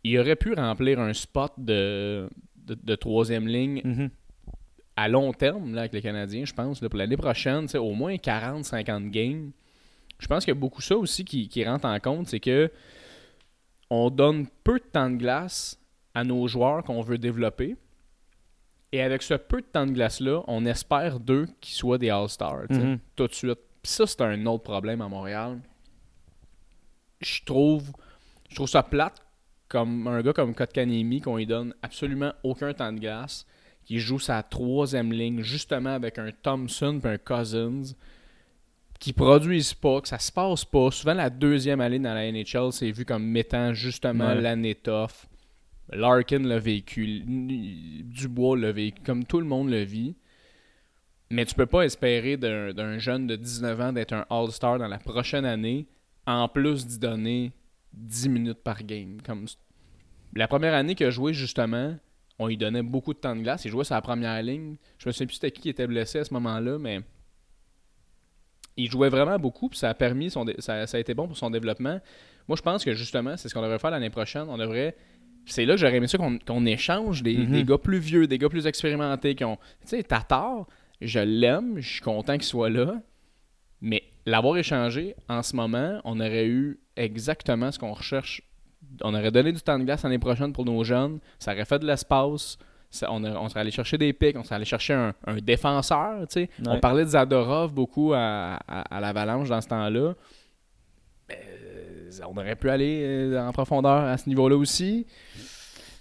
[0.05, 4.11] Il aurait pu remplir un spot de, de, de troisième ligne Mhm.
[4.97, 6.83] à long terme là, avec les Canadiens, je pense.
[6.83, 9.53] là, pour l'année prochaine, au moins 40-50 games.
[10.23, 12.71] Je pense qu'il y a beaucoup ça aussi qui, qui rentre en compte, c'est que
[13.91, 15.77] on donne peu de temps de glace
[16.15, 17.77] à nos joueurs qu'on veut développer.
[18.93, 22.71] Et avec ce peu de temps de glace-là, on espère d'eux qu'ils soient des All-Stars.
[22.71, 23.01] Mhm.
[23.17, 23.59] Tout de suite.
[23.83, 25.59] Puis ça, c'est un autre problème à Montréal.
[27.21, 27.91] Je trouve,
[28.49, 29.21] je trouve ça plate
[29.67, 33.45] comme un gars comme Kotkaniemi qu'on lui donne absolument aucun temps de glace,
[33.85, 37.95] qui joue sa troisième ligne justement avec un Thompson et un Cousins
[39.03, 40.91] qui produisent pas, que ça se passe pas.
[40.93, 44.41] Souvent la deuxième année dans la NHL, c'est vu comme mettant justement Ouais.
[44.41, 45.27] l'année tough.
[45.93, 50.15] Larkin l'a vécu, Dubois l'a vécu, comme tout le monde le vit.
[51.31, 54.99] Mais tu peux pas espérer d'un jeune de 19 ans d'être un All-Star dans la
[54.99, 55.87] prochaine année,
[56.27, 57.53] en plus d'y donner
[57.95, 59.19] 10 minutes par game.
[59.27, 59.47] Comme
[60.35, 61.97] la première année qu'il a joué, justement,
[62.39, 63.65] on lui donnait beaucoup de temps de glace.
[63.65, 64.77] Il jouait sur la première ligne.
[64.99, 67.01] Je me souviens plus c'était qui qui était blessé à ce moment-là, mais
[68.77, 71.37] il jouait vraiment beaucoup, puis ça a permis son ça, ça a été bon pour
[71.37, 72.01] son développement.
[72.49, 74.47] Moi, je pense que justement, c'est ce qu'on devrait faire l'année prochaine.
[74.49, 74.97] On devrait.
[75.45, 77.53] C'est là que j'aurais aimé ça qu'on échange des, Mhm.
[77.53, 79.57] des gars plus vieux, des gars plus expérimentés qui ont.
[79.83, 80.67] Tu sais, Tatar,
[81.01, 83.01] je l'aime, je suis content qu'il soit là.
[83.81, 88.43] Mais l'avoir échangé en ce moment, on aurait eu exactement ce qu'on recherche.
[89.03, 91.19] On aurait donné du temps de glace l'année prochaine pour nos jeunes.
[91.39, 92.59] Ça aurait fait de l'espace.
[92.93, 95.37] Ça- on, a- on serait allé chercher des pics, on serait allé chercher un, un
[95.39, 96.21] défenseur.
[96.67, 100.15] On parlait de Zadorov beaucoup à, à- à l'Avalanche dans ce temps-là.
[101.31, 105.07] Euh, on aurait pu aller euh, en profondeur à ce niveau-là aussi.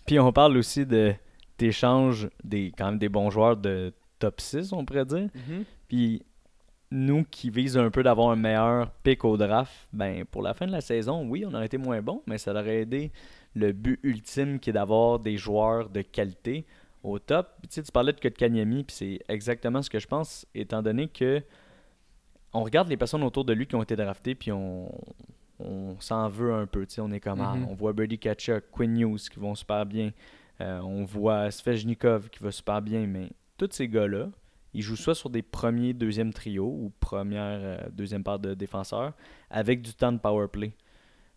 [0.05, 1.13] Puis on parle aussi de
[1.57, 5.29] t'échanges des quand même des bons joueurs de top 6, on pourrait dire.
[5.87, 6.23] Puis
[6.91, 10.67] nous qui visent un peu d'avoir un meilleur pick au draft, ben pour la fin
[10.67, 13.11] de la saison, oui, on aurait été moins bon, mais ça aurait aidé
[13.53, 16.65] le but ultime qui est d'avoir des joueurs de qualité
[17.03, 17.47] au top.
[17.59, 20.81] Puis, tu sais, tu parlais de Kotkaniemi, puis c'est exactement ce que je pense, étant
[20.81, 21.41] donné que
[22.53, 24.91] on regarde les personnes autour de lui qui ont été draftées, puis on,
[25.59, 26.85] on s'en veut un peu.
[26.85, 27.67] tu sais, On est comme, ah, Mhm.
[27.69, 30.11] on voit Brady Kachuk, Quinn Hughes qui vont super bien.
[30.59, 34.29] Euh, on voit Svejnikov qui va super bien, mais tous ces gars-là,
[34.73, 39.13] ils jouent soit sur des premiers, deuxième trio ou première, euh, deuxième paire de défenseurs
[39.49, 40.71] avec du temps de power play.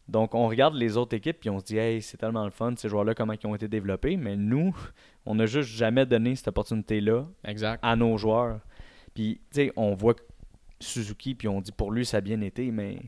[0.09, 2.75] Donc, on regarde les autres équipes puis on se dit, hey, c'est tellement le fun,
[2.77, 4.17] ces joueurs-là, comment ils ont été développés.
[4.17, 4.77] Mais nous,
[5.25, 7.27] on n'a juste jamais donné cette opportunité-là
[7.83, 8.61] à nos joueurs.
[9.15, 10.15] Puis, tu sais, on voit
[10.81, 12.99] Suzuki, puis on dit pour lui, ça a bien été, mais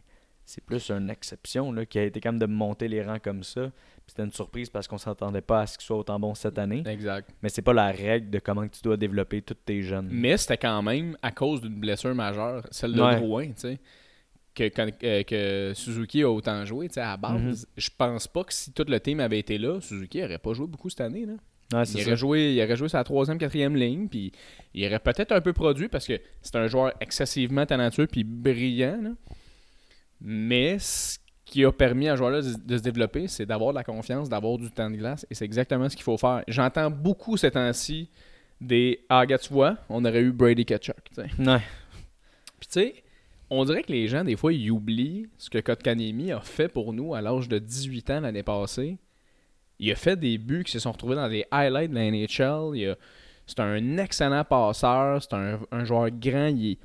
[0.46, 3.62] c'est plus une exception là, qui a été capable de monter les rangs comme ça.
[3.62, 6.58] Puis C'était une surprise parce qu'on s'attendait pas à ce qu'il soit autant bon cette
[6.58, 6.84] année.
[6.86, 7.28] Exact.
[7.42, 10.08] Mais c'est pas la règle de comment tu dois développer tous tes jeunes.
[10.10, 13.16] Mais c'était quand même à cause d'une blessure majeure, celle de Ouais.
[13.16, 13.80] Drouin, tu sais,
[14.56, 16.88] que, euh, que Suzuki a autant joué.
[16.96, 17.54] À base, Mhm.
[17.76, 20.66] je pense pas que si tout le team avait été là, Suzuki aurait pas joué
[20.66, 21.26] beaucoup cette année.
[21.26, 21.34] Là.
[21.72, 24.30] Ouais, Il aurait, joué, il aurait joué sa troisième, quatrième ligne, puis
[24.72, 29.00] il aurait peut-être un peu produit parce que c'est un joueur excessivement talentueux puis brillant.
[29.02, 29.10] là.
[30.20, 33.76] Mais ce qui a permis à ce joueur-là de, de se développer, c'est d'avoir de
[33.78, 36.42] la confiance, d'avoir du temps de glace, et c'est exactement ce qu'il faut faire.
[36.48, 38.08] J'entends beaucoup ces temps-ci
[38.60, 40.96] des Ah, gars, tu vois, on aurait eu Brady Ketchuk.
[41.18, 41.26] Ouais.
[41.38, 42.94] Puis tu sais,
[43.50, 46.92] on dirait que les gens, des fois, ils oublient ce que Kotkaniemi a fait pour
[46.92, 48.98] nous à l'âge de 18 ans l'année passée.
[49.78, 52.76] Il a fait des buts qui se sont retrouvés dans des highlights de la NHL.
[52.76, 52.96] Il a-
[53.46, 55.22] C'est un excellent passeur.
[55.22, 56.48] C'est un, joueur grand.
[56.48, 56.78] Il est,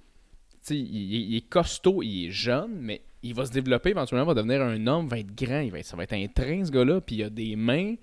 [0.69, 0.75] il,
[1.15, 2.03] est- il costaud.
[2.03, 4.25] Il est jeune, mais il va se développer éventuellement.
[4.25, 5.07] Il va devenir un homme.
[5.07, 5.61] va être grand.
[5.61, 7.01] Il va être- ça va être un train, ce gars-là.
[7.01, 7.95] Puis il a des mains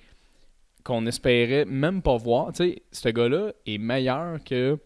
[0.83, 2.51] qu'on espérait même pas voir.
[2.57, 4.79] Ce gars-là est meilleur que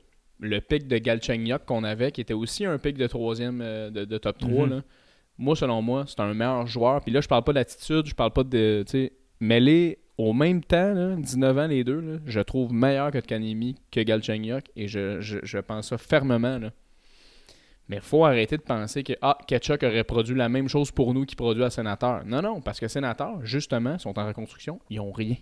[0.42, 4.04] le pic de Galchenyuk qu'on avait, qui était aussi un pic de troisième euh, de,
[4.04, 4.66] de top 3.
[4.66, 4.70] Mhm.
[4.70, 4.82] là.
[5.38, 7.00] Moi, selon moi, c'est un meilleur joueur.
[7.00, 8.84] Puis là, je parle pas d'attitude, je parle pas de.
[9.40, 13.76] mêler au même temps, là, 19 ans les deux, là, je trouve meilleur que Kanemi,
[13.90, 14.66] que Galchenyuk.
[14.76, 16.58] Et je, je, je pense ça fermement.
[16.58, 16.70] Là.
[17.88, 21.14] Mais il faut arrêter de penser que ah, Ketchuk aurait produit la même chose pour
[21.14, 22.24] nous qu'il produit à Sénateur.
[22.24, 25.36] Non, non, parce que Sénateur, justement, sont en reconstruction, ils ont rien.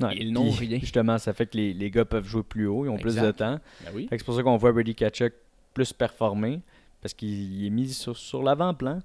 [0.00, 0.78] Ouais, Ils n'ont rien.
[0.78, 3.30] Justement, ça fait que les, les gars peuvent jouer plus haut, ils ont plus de
[3.30, 3.58] temps.
[3.84, 4.08] Ben oui.
[4.10, 5.32] C'est pour ça qu'on voit Brady Kachuk
[5.74, 6.60] plus performer
[7.00, 9.00] parce qu'il est mis sur, sur l'avant-plan.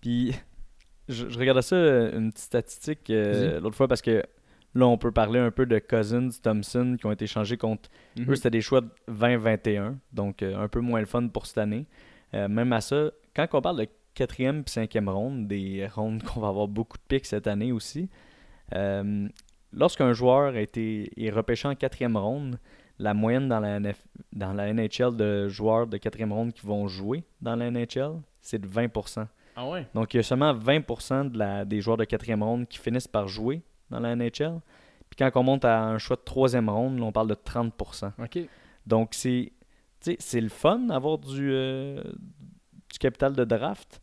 [0.00, 0.34] Puis
[1.08, 4.22] je, je regardais ça, euh, une petite statistique euh, l'autre fois parce que
[4.74, 7.90] là, on peut parler un peu de Cousins, Thompson qui ont été changés contre.
[8.16, 8.30] Mhm.
[8.30, 11.58] Eux, c'était des choix de 20-21, donc euh, un peu moins le fun pour cette
[11.58, 11.86] année.
[12.34, 16.40] Euh, même à ça, quand on parle de quatrième et cinquième ronde, des rondes qu'on
[16.40, 18.08] va avoir beaucoup de pics cette année aussi,
[18.74, 19.28] euh,
[19.72, 22.58] lorsqu'un joueur a été, est repêché en quatrième ronde,
[22.98, 26.86] la moyenne dans la, NF dans la NHL de joueurs de quatrième ronde qui vont
[26.88, 29.26] jouer dans la NHL, c'est de 20%.
[29.56, 29.86] Ah ouais?
[29.94, 33.08] Donc, il y a seulement 20% de la, des joueurs de quatrième ronde qui finissent
[33.08, 34.60] par jouer dans la NHL.
[35.10, 38.12] Puis quand on monte à un choix de troisième ronde, on parle de 30%.
[38.18, 38.48] OK.
[38.86, 39.52] Donc, c'est
[40.18, 42.02] c'est le fun d'avoir du, euh,
[42.90, 44.00] du capital de draft,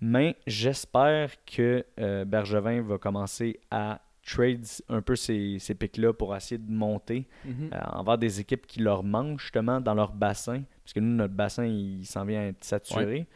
[0.00, 6.34] mais j'espère que euh, Bergevin va commencer à trade un peu ces, ces pics-là pour
[6.34, 7.28] essayer de monter
[7.72, 11.34] euh, envers des équipes qui leur manquent justement dans leur bassin, parce que nous, notre
[11.34, 13.26] bassin, il s'en vient à être saturé.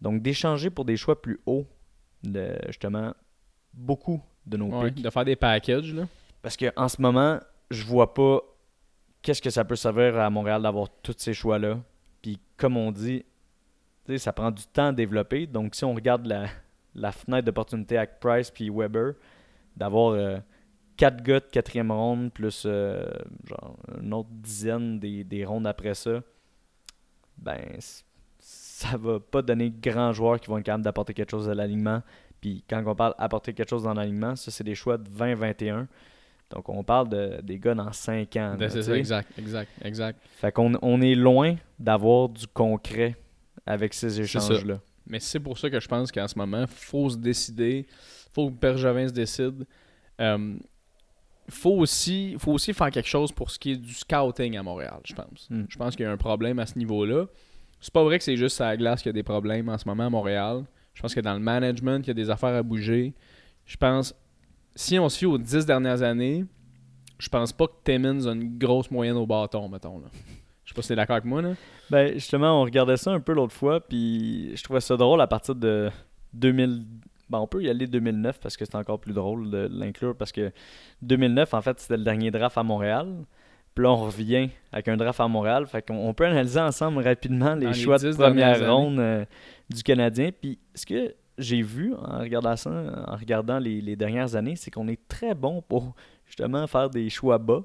[0.00, 1.66] Donc, d'échanger pour des choix plus hauts,
[2.22, 3.12] de, justement,
[3.74, 5.02] beaucoup de nos Ouais, pics.
[5.04, 6.06] de faire des packages, là.
[6.40, 7.38] Parce qu'en ce moment,
[7.70, 8.40] je vois pas
[9.22, 11.80] qu'est-ce que ça peut servir à Montréal d'avoir tous ces choix-là.
[12.22, 13.24] Puis comme on dit,
[14.16, 15.46] ça prend du temps à développer.
[15.46, 16.46] Donc si on regarde la,
[16.94, 19.14] la fenêtre d'opportunité avec Price puis Weber,
[19.78, 20.38] d'avoir euh,
[20.96, 23.08] quatre gars de quatrième ronde plus euh,
[23.48, 26.20] genre une autre dizaine des, des rondes après ça,
[27.38, 27.58] ben
[28.38, 32.02] ça va pas donner grand joueurs qui vont être capables d'apporter quelque chose à l'alignement.
[32.40, 35.86] Puis quand on parle apporter quelque chose dans l'alignement, ça c'est des choix de 20-21.
[36.50, 38.50] Donc on parle de, des gars dans 5 ans.
[38.50, 40.18] là, Ben, c'est tu ça, exact, exact, exact.
[40.36, 43.16] Fait qu'on on est loin d'avoir du concret
[43.66, 44.80] avec ces échanges-là.
[45.06, 47.86] Mais c'est pour ça que je pense qu'en ce moment, faut se décider.
[48.38, 49.66] Faut que Bergevin se décide.
[50.20, 50.54] Euh,
[51.48, 55.00] faut aussi, faut aussi faire quelque chose pour ce qui est du scouting à Montréal,
[55.04, 55.48] je pense.
[55.50, 55.64] Mm.
[55.68, 57.26] Je pense qu'il y a un problème à ce niveau-là.
[57.80, 59.76] C'est pas vrai que c'est juste à la glace qu'il y a des problèmes en
[59.78, 60.64] ce moment à Montréal.
[60.94, 63.12] Je pense que dans le management, il y a des affaires à bouger.
[63.66, 64.14] Je pense,
[64.74, 66.44] si on se fie aux dix dernières années,
[67.18, 69.98] je pense pas que Timmins a une grosse moyenne au bâton, mettons.
[69.98, 70.06] Là.
[70.64, 71.42] Je sais pas si t'es d'accord avec moi.
[71.42, 71.54] Là.
[71.90, 75.26] Ben, justement, on regardait ça un peu l'autre fois, puis je trouvais ça drôle à
[75.26, 75.90] partir de
[76.34, 76.84] 2000.
[77.30, 80.32] Ben, on peut y aller 2009 parce que c'est encore plus drôle de l'inclure parce
[80.32, 80.52] que
[81.02, 83.24] 2009, en fait, c'était le dernier draft à Montréal.
[83.74, 85.66] Puis là, on revient avec un draft à Montréal.
[85.66, 88.74] Fait qu'on on peut analyser ensemble rapidement les Dans les choix de 10 dernières première
[88.74, 89.24] ronde euh,
[89.70, 90.30] du Canadien.
[90.32, 92.70] Puis ce que j'ai vu en regardant ça,
[93.06, 95.94] en regardant les, les dernières années, c'est qu'on est très bon pour
[96.26, 97.62] justement faire des choix bas.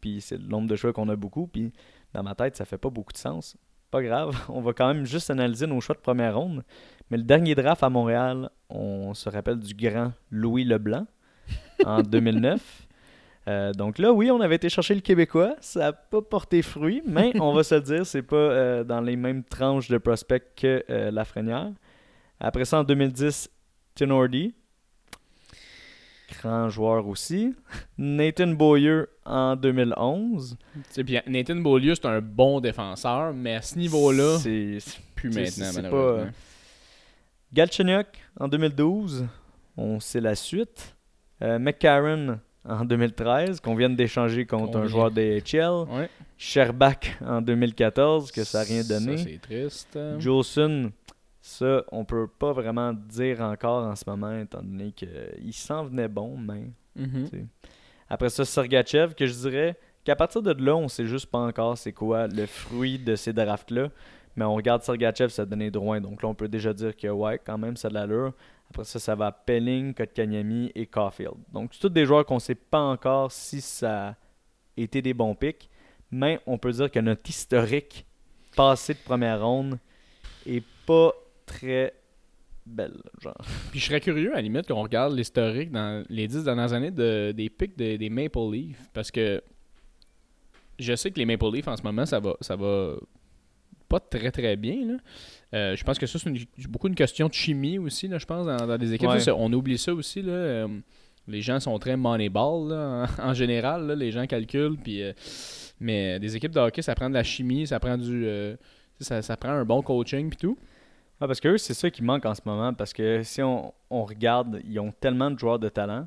[0.00, 1.46] Puis c'est le nombre de choix qu'on a beaucoup.
[1.46, 1.72] Puis
[2.12, 3.56] dans ma tête, ça fait pas beaucoup de sens.
[3.90, 6.62] Pas grave, on va quand même juste analyser nos choix de première ronde.
[7.10, 11.06] Mais le dernier draft à Montréal, on se rappelle du grand Louis Leblanc
[11.84, 12.86] en 2009.
[13.48, 15.56] Euh, donc là, oui, on avait été chercher le Québécois.
[15.60, 19.00] Ça n'a pas porté fruit, mais on va se le dire, c'est pas euh, dans
[19.00, 21.70] les mêmes tranches de prospects que euh, Lafrenière.
[22.38, 23.50] Après ça, en 2010,
[23.94, 24.54] Tenordi.
[26.40, 27.54] Grand joueur aussi.
[27.98, 30.56] Nathan Beaulieu en 2011.
[30.74, 35.00] Tu sais, puis Nathan Beaulieu, c'est un bon défenseur, mais à ce niveau-là, c'est c'est
[35.16, 36.24] plus c'est- maintenant, c'est malheureusement.
[36.26, 36.30] pas,
[37.52, 38.06] Galchenyuk
[38.38, 39.26] en 2012,
[39.76, 40.96] on sait la suite.
[41.42, 44.88] Euh, McCarron en 2013, qu'on vient d'échanger contre un vient.
[44.90, 45.86] joueur des HL.
[45.90, 46.08] Ouais.
[46.36, 49.16] Sherbach en 2014, que ça n'a rien donné.
[49.16, 49.98] Ça, c'est triste.
[50.18, 50.92] Jolson,
[51.40, 56.08] ça, on peut pas vraiment dire encore en ce moment, étant donné qu'il s'en venait
[56.08, 57.26] bon, mais Mhm.
[57.26, 57.44] sais.
[58.08, 61.78] Après ça, Sergachev, que je dirais qu'à partir de là, on sait juste pas encore
[61.78, 63.88] c'est quoi le fruit de ces drafts-là.
[64.36, 66.00] Mais on regarde Sergachev, ça a donné Drouin.
[66.00, 68.32] Donc là, on peut déjà dire que ouais, quand même, ça a de l'allure.
[68.70, 71.34] Après ça, ça va à Pelling, Kotkaniemi et Caulfield.
[71.52, 74.16] Donc, c'est tous des joueurs qu'on sait pas encore si ça a
[74.76, 75.68] été des bons picks.
[76.12, 78.06] Mais on peut dire que notre historique
[78.56, 79.78] passé de première ronde
[80.46, 81.12] est pas
[81.46, 81.92] très
[82.64, 83.00] belle.
[83.20, 83.34] Genre.
[83.72, 86.90] Puis je serais curieux, à la limite, qu'on regarde l'historique dans les dix dernières années
[86.92, 88.88] de, des pics de- des Maple Leafs.
[88.92, 89.42] Parce que
[90.78, 92.94] je sais que les Maple Leafs, en ce moment, ça va, ça va
[93.90, 94.86] pas très très bien.
[94.86, 94.94] là.
[95.52, 98.46] Euh, je pense que ça, c'est beaucoup une question de chimie aussi, là, je pense,
[98.46, 99.10] dans, dans des équipes.
[99.10, 99.30] Ouais.
[99.36, 100.22] On oublie ça aussi.
[100.22, 100.32] Là.
[100.32, 100.68] Euh,
[101.26, 103.86] les gens sont très moneyball là, en, en général.
[103.88, 103.94] là.
[103.96, 104.78] les gens calculent.
[104.82, 105.12] Puis, euh,
[105.80, 108.26] mais des équipes de hockey, ça prend de la chimie, ça prend du.
[109.00, 110.56] ça, ça prend un bon coaching puis tout.
[111.20, 112.72] Ouais, parce que eux, c'est ça qui manque en ce moment.
[112.72, 116.06] Parce que si on, on regarde, ils ont tellement de joueurs de talent.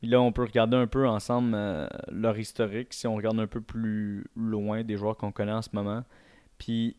[0.00, 2.92] Puis là, on peut regarder un peu ensemble euh, leur historique.
[2.92, 6.04] Si on regarde un peu plus loin des joueurs qu'on connaît en ce moment.
[6.58, 6.96] Puis,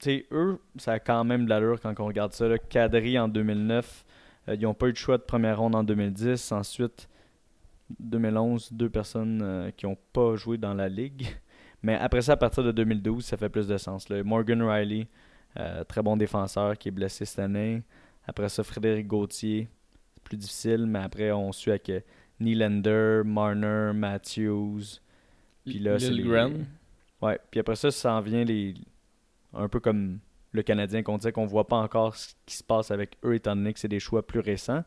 [0.00, 2.48] sais, eux, ça a quand même de l'allure quand on regarde ça.
[2.48, 2.58] Là.
[2.58, 4.04] Kadri en 2009,
[4.48, 6.52] euh, ils n'ont pas eu de choix de première ronde en 2010.
[6.52, 7.08] Ensuite,
[8.00, 11.26] 2011, deux personnes euh, qui n'ont pas joué dans la ligue.
[11.82, 14.08] Mais après ça, à partir de 2012, ça fait plus de sens.
[14.08, 14.22] là.
[14.22, 15.06] Morgan Riley,
[15.58, 17.82] euh, très bon défenseur qui est blessé cette année.
[18.26, 19.68] Après ça, Frédéric Gauthier,
[20.14, 21.90] c'est plus difficile, mais après, on suit avec
[22.40, 25.00] Nylander, Marner, Matthews.
[25.64, 26.24] Puis là, c'est les-.
[27.22, 28.74] Ouais, puis après ça, ça en vient les...
[29.56, 30.18] un peu comme
[30.52, 33.54] le Canadien qu'on disait qu'on voit pas encore ce qui se passe avec eux, étant
[33.54, 34.82] donné que c'est des choix plus récents.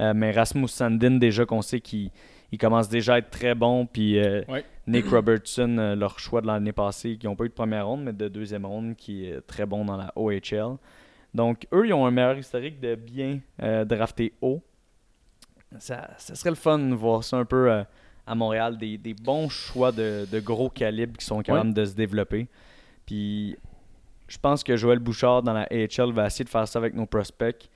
[0.00, 2.10] Euh, mais Rasmus Sandin, déjà qu'on sait qu'il
[2.50, 4.64] il commence déjà à être très bon, puis euh, Ouais.
[4.86, 8.02] Nick Robertson, euh, leur choix de l'année passée, qui n'ont pas eu de première ronde,
[8.02, 10.76] mais de deuxième ronde, qui est très bon dans la OHL.
[11.32, 13.40] Donc, eux, ils ont un meilleur historique de bien
[13.86, 14.60] drafter haut.
[15.78, 17.72] Ça, ça serait le fun de voir ça un peu
[18.26, 21.94] à Montréal, des, des bons choix de, de gros calibre qui sont capables de se
[21.94, 22.48] développer.
[23.06, 23.56] Puis,
[24.32, 27.04] je pense que Joël Bouchard dans la AHL va essayer de faire ça avec nos
[27.04, 27.68] prospects.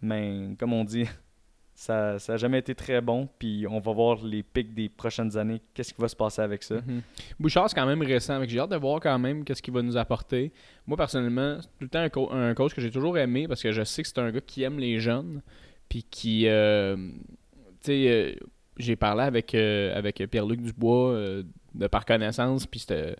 [0.00, 1.06] Mais, comme on dit,
[1.74, 3.28] ça n'a jamais été très bon.
[3.38, 5.60] Puis, on va voir les pics des prochaines années.
[5.74, 6.76] Qu'est-ce qui va se passer avec ça?
[6.76, 7.02] Mhm.
[7.40, 8.40] Bouchard, c'est quand même récent.
[8.46, 10.52] J'ai hâte de voir quand même qu'est-ce qu'il va nous apporter.
[10.86, 13.60] Moi, personnellement, c'est tout le temps un, co- un coach que j'ai toujours aimé parce
[13.60, 15.42] que je sais que c'est un gars qui aime les jeunes.
[15.88, 16.46] Puis qui.
[16.46, 18.34] euh, tu sais, euh,
[18.76, 21.42] j'ai parlé avec, euh, avec Pierre-Luc Dubois euh,
[21.74, 22.66] de par connaissance.
[22.66, 23.16] Puis c'était.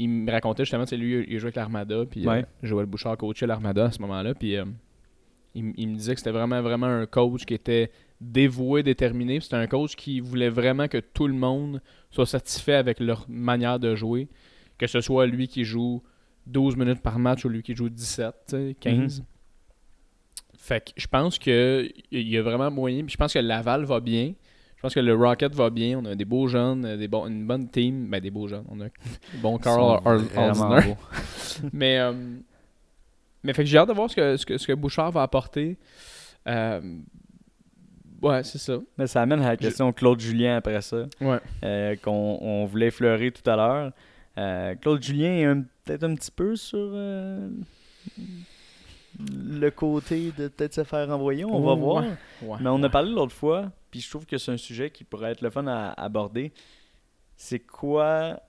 [0.00, 2.04] Il me racontait justement, c'est lui, il jouait avec l'Armada.
[2.08, 2.46] Puis euh, Ouais.
[2.62, 4.32] Joël Bouchard coachait l'Armada à ce moment-là.
[4.32, 4.64] Puis euh,
[5.54, 9.40] il, me disait que c'était vraiment, vraiment un coach qui était dévoué, déterminé.
[9.40, 11.82] C'était un coach qui voulait vraiment que tout le monde
[12.12, 14.28] soit satisfait avec leur manière de jouer.
[14.78, 16.00] Que ce soit lui qui joue
[16.46, 19.24] 12 minutes par match ou lui qui joue 17, tu sais, 15.
[20.56, 23.02] Fait que je pense que il y a vraiment moyen.
[23.04, 24.34] Puis je pense que Laval va bien.
[24.78, 25.98] Je pense que le Rocket va bien.
[25.98, 28.06] On a des beaux jeunes, euh, des bons, une bonne team.
[28.08, 28.64] Ben, des beaux jeunes.
[28.70, 28.84] On a
[29.42, 30.94] bon Ils Carl Alzner.
[31.72, 32.12] Mais euh,
[33.42, 35.22] mais fait que j'ai hâte de voir ce que, ce que, ce que Bouchard va
[35.22, 35.76] apporter.
[36.46, 36.80] Euh,
[38.22, 38.78] ouais, c'est ça.
[38.96, 41.38] Mais ça amène à la question Claude Julien après ça, Ouais.
[41.64, 43.92] euh, qu'on on voulait effleurer tout à l'heure.
[44.80, 46.78] Claude Julien est un- peut-être un petit peu sur
[49.20, 52.04] le côté de peut-être se faire renvoyer, on va voir.
[52.42, 52.56] Ouais.
[52.60, 55.32] Mais on a parlé l'autre fois, puis je trouve que c'est un sujet qui pourrait
[55.32, 56.52] être le fun à aborder.
[57.36, 58.40] C'est quoi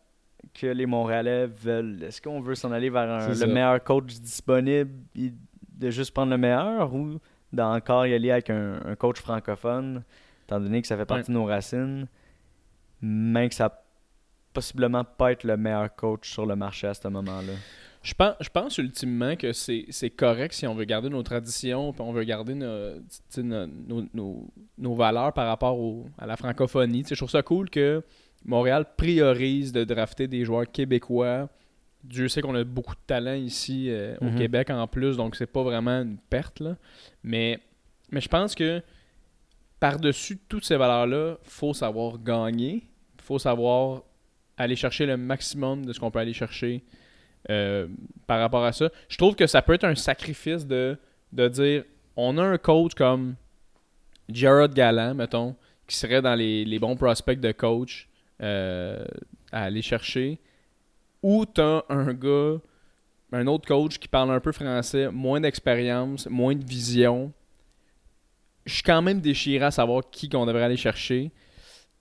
[0.54, 2.02] que les Montréalais veulent?
[2.04, 3.48] Est-ce qu'on veut s'en aller vers un- le ça.
[3.48, 7.20] meilleur coach disponible de juste prendre le meilleur ou
[7.54, 10.04] d'encore y aller avec un, un coach francophone,
[10.46, 12.08] étant donné que ça fait partie de nos racines,
[13.02, 13.84] mais que ça
[14.54, 17.54] possiblement pas être le meilleur coach sur le marché à ce moment-là?
[18.02, 22.02] Je pense, je pense ultimement que c'est correct si on veut garder nos traditions, puis
[22.02, 24.46] on veut garder nos,
[24.96, 27.04] valeurs par rapport au- à la francophonie.
[27.08, 28.02] Je trouve ça cool que
[28.46, 31.50] Montréal priorise de drafter des joueurs québécois.
[32.04, 34.38] Dieu sait qu'on a beaucoup de talent ici euh, au Mhm.
[34.38, 36.62] Québec en plus, donc c'est pas vraiment une perte.
[36.62, 36.78] Là.
[37.24, 37.60] Mais,
[38.12, 38.82] mais je pense que
[39.82, 42.84] par-dessus toutes ces valeurs-là, faut savoir gagner.
[43.22, 44.04] faut savoir
[44.58, 46.82] aller chercher le maximum de ce qu'on peut aller chercher
[47.50, 47.88] euh,
[48.28, 48.90] par rapport à ça.
[49.08, 50.98] Je trouve que ça peut être un sacrifice de,
[51.32, 51.84] de dire
[52.16, 53.36] on a un coach comme
[54.28, 55.56] Jared Galland, mettons,
[55.88, 58.08] qui serait dans les, les bons prospects de coach
[58.42, 59.04] euh,
[59.52, 60.40] à aller chercher,
[61.24, 62.58] ou t'as un gars,
[63.32, 67.32] un autre coach qui parle un peu français, moins d'expérience, moins de vision.
[68.66, 71.32] Je suis quand même déchiré à savoir qui qu'on devrait aller chercher.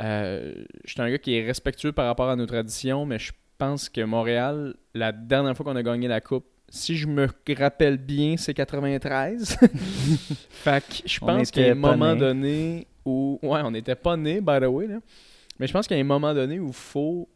[0.03, 3.33] Euh, je suis un gars qui est respectueux par rapport à nos traditions, mais je
[3.59, 7.97] pense que Montréal, la dernière fois qu'on a gagné la coupe, si je me rappelle
[7.97, 9.57] bien, c'est 93.
[10.51, 12.21] fait que je pense qu'il y a un moment nés.
[12.21, 13.39] donné où.
[13.43, 14.87] Ouais, on n'était pas nés, by the way.
[14.87, 14.99] Là.
[15.59, 17.29] Mais je pense qu'il y a un moment donné où il faut,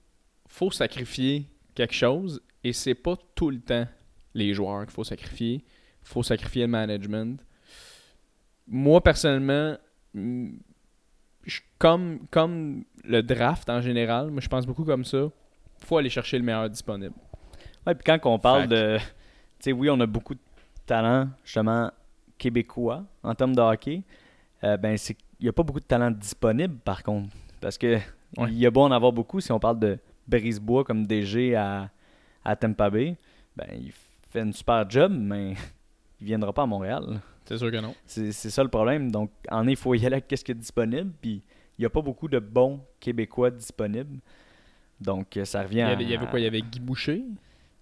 [0.47, 3.87] faut sacrifier quelque chose et c'est pas tout le temps
[4.35, 5.65] les joueurs qu'il faut sacrifier.
[6.03, 7.41] Il faut sacrifier le management.
[8.67, 9.77] Moi, personnellement,
[10.15, 15.31] je- comme, comme le draft en général, moi je pense beaucoup comme ça.
[15.83, 17.15] Faut aller chercher le meilleur disponible.
[17.87, 18.73] Ouais, puis quand on parle Fact.
[18.73, 18.99] de.
[18.99, 19.05] Tu
[19.61, 20.41] sais, oui, on a beaucoup de
[20.87, 21.91] talent, justement,
[22.39, 24.03] québécois en termes de hockey.
[24.65, 27.29] Euh, ben, c'est il n'y a pas beaucoup de talent disponible, par contre.
[27.61, 27.99] Parce que
[28.39, 28.49] Ouais.
[28.49, 29.41] il y a beau en avoir beaucoup.
[29.41, 31.91] Si on parle de Brisebois comme DG à,
[32.45, 33.17] à Tampa Bay,
[33.57, 33.93] ben, il
[34.31, 35.55] fait une super job, mais
[36.21, 37.21] il viendra pas à Montréal.
[37.45, 37.95] C'est sûr que non.
[38.07, 39.11] C'est ça le problème.
[39.11, 41.11] Donc, en il faut y aller avec qu'est-ce qui est disponible.
[41.21, 41.43] Puis,
[41.77, 44.19] il n'y a pas beaucoup de bons Québécois disponibles.
[45.03, 45.89] Donc, euh, ça revient Il y à.
[45.89, 46.41] avait, il y avait quoi?
[46.41, 47.25] Il y avait Guy Boucher?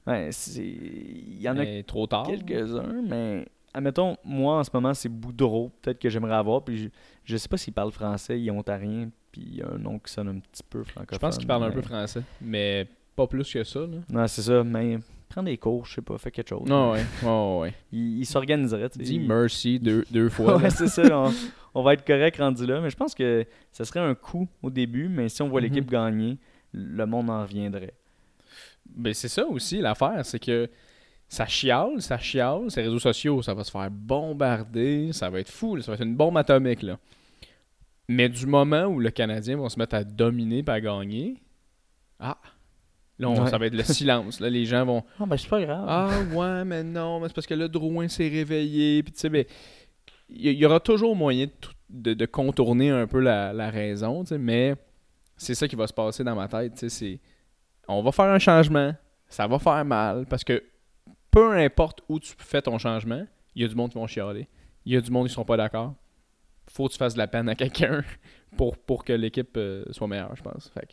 [0.07, 2.27] Ouais, il y en a mais trop tard.
[2.27, 6.65] quelques-uns, mais admettons, moi en ce moment, c'est Boudreau, peut-être que j'aimerais avoir.
[6.65, 6.89] Puis je,
[7.25, 9.99] je sais pas s'il parle français, il est ontarien, puis il y a un nom
[9.99, 11.15] qui sonne un petit peu francophone.
[11.15, 13.81] Je pense qu'il parle un peu français, mais pas plus que ça.
[13.81, 13.99] Là.
[14.11, 16.67] Non, c'est ça, mais prends des cours, je sais pas, fais quelque chose.
[16.67, 17.05] Non, ouais.
[17.23, 17.75] ouais, ouais.
[17.93, 18.89] Il, il s'organiserait.
[18.97, 20.57] Dis il- merci deux, deux fois.
[20.57, 21.03] ouais, c'est ça.
[21.17, 21.31] On,
[21.75, 22.81] on va être correct rendu là.
[22.81, 25.85] Mais je pense que ça serait un coup au début, mais si on voit l'équipe
[25.85, 25.91] Mhm.
[25.91, 26.39] gagner,
[26.73, 27.95] le monde en reviendrait.
[28.87, 30.69] Ben, c'est ça aussi l'affaire, c'est que
[31.29, 35.51] ça chiale, ça chiale, ces réseaux sociaux, ça va se faire bombarder, ça va être
[35.51, 36.83] fou, ça va être une bombe atomique.
[36.83, 36.99] Là.
[38.09, 41.37] Mais du moment où le Canadien va se mettre à dominer et à gagner,
[42.19, 42.37] ah,
[43.19, 43.51] là, on- Ouais.
[43.51, 44.41] ça va être le silence.
[44.41, 45.85] Là, les gens vont Ah, ben c'est pas grave.
[45.89, 49.03] Ah ouais, mais non, mais c'est parce que là, Drouin s'est réveillé.
[49.05, 49.45] Puis tu sais, ben,
[50.29, 54.23] il y, aura toujours moyen de, tout- de- de contourner un peu la, la raison,
[54.25, 54.75] tu sais, mais
[55.41, 56.75] c'est ça qui va se passer dans ma tête.
[56.75, 57.21] tu sais, c'est
[57.89, 58.95] On va faire un changement,
[59.29, 60.63] ça va faire mal, parce que
[61.31, 63.25] peu importe où tu fais ton changement,
[63.55, 64.49] il y a du monde qui vont chialer.
[64.85, 65.95] Il y a du monde qui sont pas d'accord.
[66.69, 68.03] Faut que tu fasses de la peine à quelqu'un
[68.57, 70.71] pour, pour que l'équipe euh, soit meilleure, je pense.
[70.75, 70.93] Fait que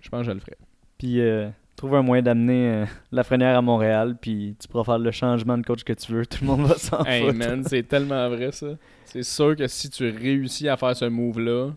[0.00, 0.56] je pense que je le ferai.
[0.98, 5.10] Puis euh, trouve un moyen d'amener euh, Lafrenière à Montréal, puis tu pourras faire le
[5.10, 6.26] changement de coach que tu veux.
[6.26, 7.38] Tout le monde va s'en Hey foutre.
[7.38, 8.68] man, c'est tellement vrai ça.
[9.04, 11.70] C'est sûr que si tu réussis à faire ce move-là,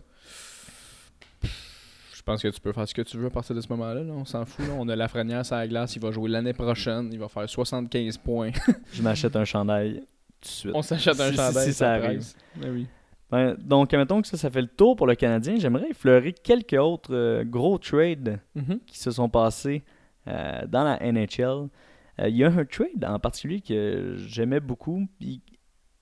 [2.24, 4.02] pense que tu peux faire ce que tu veux à partir de ce moment-là.
[4.02, 4.12] là.
[4.12, 4.66] On s'en fout.
[4.66, 4.74] là.
[4.78, 5.94] On a Lafrenière sur la glace.
[5.96, 7.10] Il va jouer l'année prochaine.
[7.12, 8.50] Il va faire 75 points.
[8.92, 10.00] Je m'achète un chandail
[10.40, 10.72] tout de suite.
[10.74, 11.64] On s'achète un Si- si- chandail.
[11.66, 12.36] si ça surprise.
[12.56, 12.62] arrive.
[12.64, 12.86] Ben oui.
[13.30, 15.56] Ben, donc, mettons que ça, ça fait le tour pour le Canadien.
[15.58, 18.80] J'aimerais effleurer quelques autres euh, gros trades Mhm.
[18.86, 19.82] qui se sont passés
[20.28, 21.68] euh, dans la NHL.
[22.20, 25.06] Euh, Il y a un trade en particulier que j'aimais beaucoup.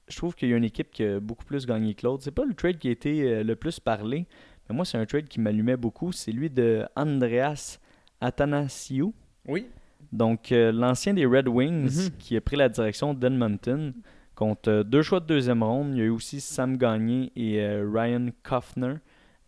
[0.08, 2.22] je trouve qu'il y a une équipe qui a beaucoup plus gagné que l'autre.
[2.22, 4.26] C'est pas le trade qui a été le plus parlé,
[4.72, 6.12] moi, c'est un trade qui m'allumait beaucoup.
[6.12, 7.78] C'est lui de Andreas
[8.20, 9.12] Athanasiou.
[9.46, 9.66] Oui.
[10.12, 12.10] Donc, euh, l'ancien des Red Wings Mhm.
[12.18, 13.92] qui a pris la direction d'Edmonton
[14.34, 15.90] contre euh, deux choix de deuxième ronde.
[15.92, 18.96] Il y a eu aussi Sam Gagné et euh, Ryan Koffner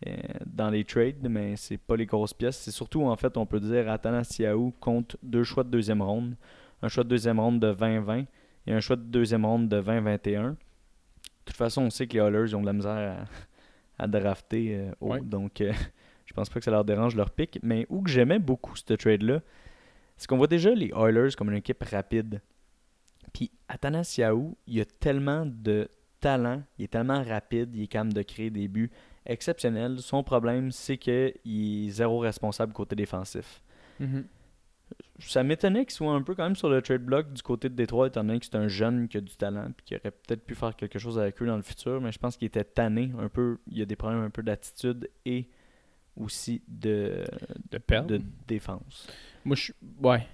[0.07, 0.11] euh,
[0.45, 2.57] dans les trades, mais c'est pas les grosses pièces.
[2.57, 6.35] C'est surtout, en fait, on peut dire Athanasiou contre deux choix de deuxième ronde.
[6.81, 8.25] Un choix de deuxième ronde de 2020
[8.67, 10.49] et un choix de deuxième ronde de 2021.
[10.51, 10.55] De
[11.45, 13.25] toute façon, on sait que les Oilers ont de la misère à,
[13.97, 15.21] à drafter euh, haut, Ouais.
[15.21, 15.71] donc euh,
[16.25, 17.59] je pense pas que ça leur dérange leur pic.
[17.63, 19.41] Mais où que j'aimais beaucoup ce trade-là,
[20.17, 22.41] c'est qu'on voit déjà les Oilers comme une équipe rapide.
[23.33, 25.89] Puis Athanasiaou, il a tellement de
[26.21, 28.89] talent, il est tellement rapide, il est capable de créer des buts
[29.25, 29.99] exceptionnels.
[29.99, 33.61] Son problème, c'est qu'il est zéro responsable côté défensif.
[33.99, 34.25] Mhm.
[35.19, 37.73] Ça m'étonnait qu'il soit un peu quand même sur le trade block du côté de
[37.75, 40.43] Détroit, étant donné que c'est un jeune qui a du talent et qui aurait peut-être
[40.45, 43.11] pu faire quelque chose avec eux dans le futur, mais je pense qu'il était tanné
[43.17, 43.57] un peu.
[43.71, 45.47] Il y a des problèmes un peu d'attitude et
[46.17, 47.23] aussi de,
[47.71, 48.09] De perdre.
[48.09, 49.07] de défense.
[49.45, 49.71] Moi, je
[50.01, 50.27] ouais.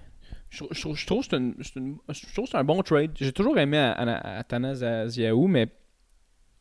[0.50, 2.64] Je, je trouve- je trouve que c'est une- c'est une- je trouve que c'est un
[2.64, 3.12] bon trade.
[3.14, 5.68] J'ai toujours aimé Athanasiaou, mais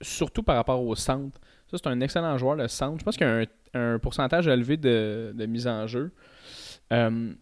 [0.02, 1.40] surtout par rapport au centre.
[1.70, 3.00] Ça, c'est un excellent joueur, le centre.
[3.00, 6.12] Je pense qu'il y a un, un pourcentage élevé de, de mise en jeu.
[6.92, 7.34] Euh,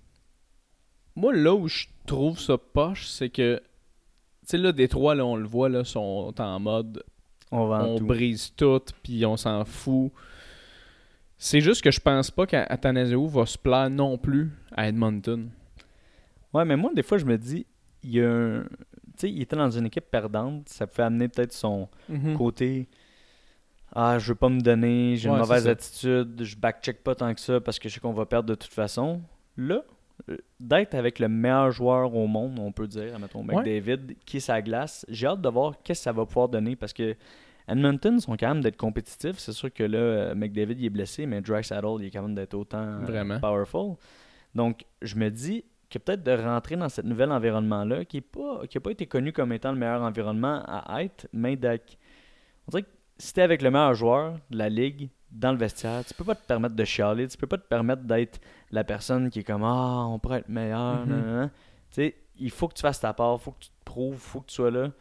[1.16, 3.58] moi, là où je trouve ça poche, c'est que,
[4.42, 7.04] tu sais, là, Détroit, là, on le voit, là, sont en mode
[7.52, 8.06] On vend on tout.
[8.06, 10.12] brise tout, puis on s'en fout.
[11.38, 15.50] C'est juste que je pense pas qu'Athanasiou va se plaire non plus à Edmonton.
[16.54, 17.66] Ouais, mais moi, des fois, je me dis,
[18.04, 18.64] il y a un.
[18.64, 21.90] Tu sais, il était dans une équipe perdante, ça pouvait amener peut-être son
[22.38, 22.88] côté.
[23.94, 27.42] Ah, je veux pas me donner, j'ai une mauvaise attitude, je backcheck pas tant que
[27.42, 29.22] ça parce que je sais qu'on va perdre de toute façon.
[29.58, 29.84] Là,
[30.60, 33.56] d'être avec le meilleur joueur au monde, on peut dire, mettons Ouais.
[33.56, 36.76] McDavid, qui est sa glace, j'ai hâte de voir qu'est-ce que ça va pouvoir donner
[36.76, 37.16] parce que
[37.68, 39.38] Edmonton sont quand même d'être compétitifs.
[39.38, 42.36] C'est sûr que là, euh, McDavid il est blessé, mais Drexler il est quand même
[42.36, 43.40] d'être autant euh, Vraiment.
[43.40, 43.96] powerful.
[44.56, 48.68] Donc, je me dis que peut-être de rentrer dans ce nouvel environnement-là, qui n'a pas,
[48.68, 51.98] qui a pas été connu comme étant le meilleur environnement à être, mais d'être-
[52.68, 56.04] on dirait que si t'es avec le meilleur joueur de la ligue dans le vestiaire,
[56.06, 58.40] tu peux pas te permettre de chialer, tu peux pas te permettre d'être
[58.72, 61.06] la personne qui est comme Ah, on pourrait être meilleur.
[61.06, 61.50] Mhm.
[61.92, 64.16] Tu sais, il faut que tu fasses ta part, il faut que tu te prouves,
[64.16, 64.92] il faut que tu sois là.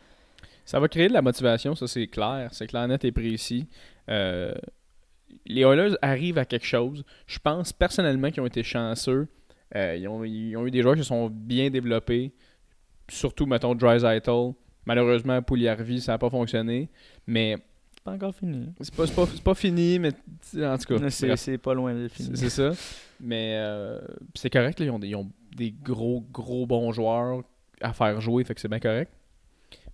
[0.65, 2.51] Ça va créer de la motivation, ça c'est clair.
[2.53, 3.69] C'est clair, net et précis.
[4.11, 4.53] Euh,
[5.47, 7.05] les Oilers arrivent à quelque chose.
[7.27, 9.29] Je pense personnellement qu'ils ont été chanceux.
[9.75, 12.33] Euh, ils, ont, ils ont eu des joueurs qui se sont bien développés.
[13.09, 14.53] Surtout, mettons, Dreisaitl.
[14.85, 16.89] Malheureusement, Pouliarvi, ça n'a pas fonctionné.
[17.27, 17.57] Mais
[18.09, 18.73] pas encore fini.
[18.81, 20.13] c'est pas, pas, pas fini, mais
[20.65, 21.11] en tout cas.
[21.11, 22.31] C'est pas loin de fini.
[22.35, 22.73] C'est ça.
[23.21, 24.01] Mais euh,
[24.35, 27.43] c'est correct, là, ils, ont des, ils ont des gros, gros bons joueurs
[27.81, 29.13] à faire jouer, fait que c'est bien correct.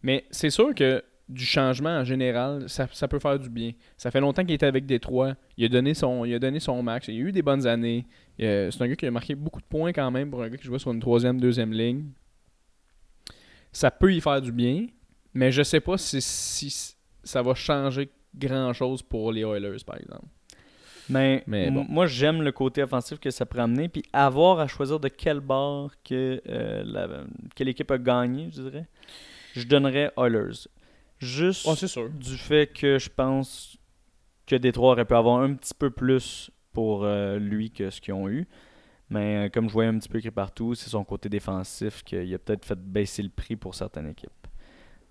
[0.02, 3.72] Mais c'est sûr que du changement en général, ça, ça peut faire du bien.
[3.96, 5.34] Ça fait longtemps qu'il était avec Détroit.
[5.56, 7.08] Il a donné son, il a donné son max.
[7.08, 8.06] Il a eu des bonnes années.
[8.40, 10.58] Euh, c'est un gars qui a marqué beaucoup de points quand même pour un gars
[10.58, 12.04] qui jouait sur une troisième, deuxième ligne.
[13.72, 14.86] Ça peut y faire du bien,
[15.32, 16.93] mais je sais pas si, si
[17.24, 20.26] ça va changer grand chose pour les Oilers, par exemple.
[21.08, 21.84] Mais, bon.
[21.88, 23.88] moi, j'aime le côté offensif que ça peut amener.
[23.88, 28.62] Puis avoir à choisir de quel bord que euh, la- quelle équipe a gagné, je
[28.62, 28.86] dirais,
[29.54, 30.66] je donnerais Oilers.
[31.18, 32.08] Juste Oh, sûr.
[32.10, 33.76] du fait que je pense
[34.46, 38.14] que Détroit aurait pu avoir un petit peu plus pour euh, lui que ce qu'ils
[38.14, 38.46] ont eu.
[39.10, 42.16] Mais euh, comme je voyais un petit peu écrit partout, c'est son côté défensif qui
[42.34, 44.30] a peut-être fait baisser le prix pour certaines équipes.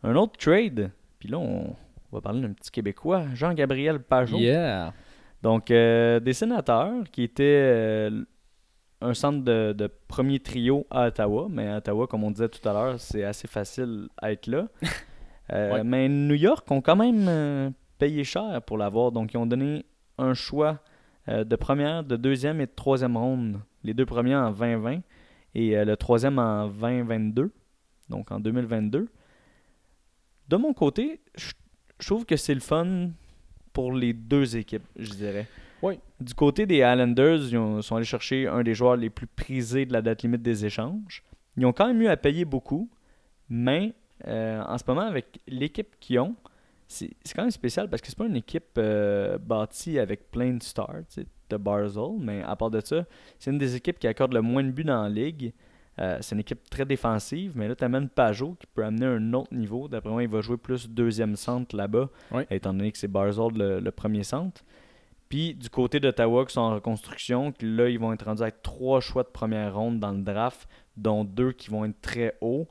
[0.01, 1.75] Un autre trade, puis là, on,
[2.13, 4.37] on va parler d'un petit Québécois, Jean-Gabriel Pajot.
[4.37, 4.93] Yeah.
[5.41, 8.23] Donc, euh, des sénateurs qui étaient euh,
[9.01, 11.47] un centre de, de premier trio à Ottawa.
[11.49, 14.67] Mais à Ottawa, comme on disait tout à l'heure, c'est assez facile à être là.
[15.51, 15.83] Euh, Ouais.
[15.83, 19.11] Mais New York ont quand même payé cher pour l'avoir.
[19.11, 19.85] Donc, ils ont donné
[20.17, 20.79] un choix
[21.27, 23.59] de première, de deuxième et de troisième ronde.
[23.83, 25.01] Les deux premiers en 2020
[25.55, 27.51] et le troisième en 2022.
[28.07, 29.09] Donc, en 2022.
[30.47, 31.51] De mon côté, je
[32.03, 33.09] je trouve que c'est le fun
[33.71, 35.47] pour les deux équipes, je dirais.
[35.81, 35.99] Oui.
[36.19, 39.85] Du côté des Islanders, ils ont- sont allés chercher un des joueurs les plus prisés
[39.85, 41.23] de la date limite des échanges.
[41.57, 42.89] Ils ont quand même eu à payer beaucoup,
[43.49, 43.93] mais
[44.27, 46.35] euh, en ce moment, avec l'équipe qu'ils ont,
[46.87, 50.63] c'est quand même spécial parce que c'est pas une équipe euh, bâtie avec plein de
[50.63, 51.01] stars,
[51.49, 53.05] de Barzell, mais à part de ça,
[53.39, 55.53] c'est une des équipes qui accorde le moins de buts dans la ligue.
[55.99, 59.33] Euh, c'est une équipe très défensive, mais là, tu amènes Pajot qui peut amener un
[59.33, 59.87] autre niveau.
[59.87, 62.09] D'après moi, il va jouer plus deuxième centre là-bas,
[62.49, 64.63] étant donné que c'est Barzell le, le premier centre.
[65.29, 68.61] Puis du côté d'Ottawa qui sont en reconstruction, que là, ils vont être rendus avec
[68.61, 72.67] trois choix de première ronde dans le draft, dont deux qui vont être très hauts.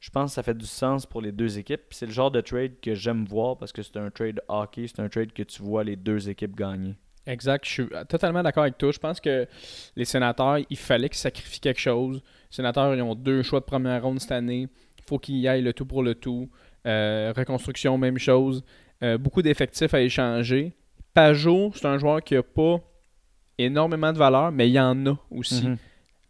[0.00, 1.82] Je pense que ça fait du sens pour les deux équipes.
[1.88, 4.86] Puis C'est le genre de trade que j'aime voir parce que c'est un trade hockey,
[4.88, 6.96] c'est un trade que tu vois les deux équipes gagner.
[7.26, 8.92] Exact, je suis totalement d'accord avec toi.
[8.92, 9.46] Je pense que
[9.96, 12.22] les sénateurs, il fallait qu'ils sacrifient quelque chose.
[12.50, 14.68] Sénateurs, ils ont deux choix de première ronde cette année.
[14.98, 16.48] Il faut qu'ils y aillent le tout pour le tout.
[16.86, 18.64] Euh, reconstruction, même chose.
[19.02, 20.72] Euh, beaucoup d'effectifs à échanger.
[21.14, 22.80] Pajot, c'est un joueur qui n'a pas
[23.58, 25.66] énormément de valeur, mais il y en a aussi.
[25.66, 25.76] Mhm.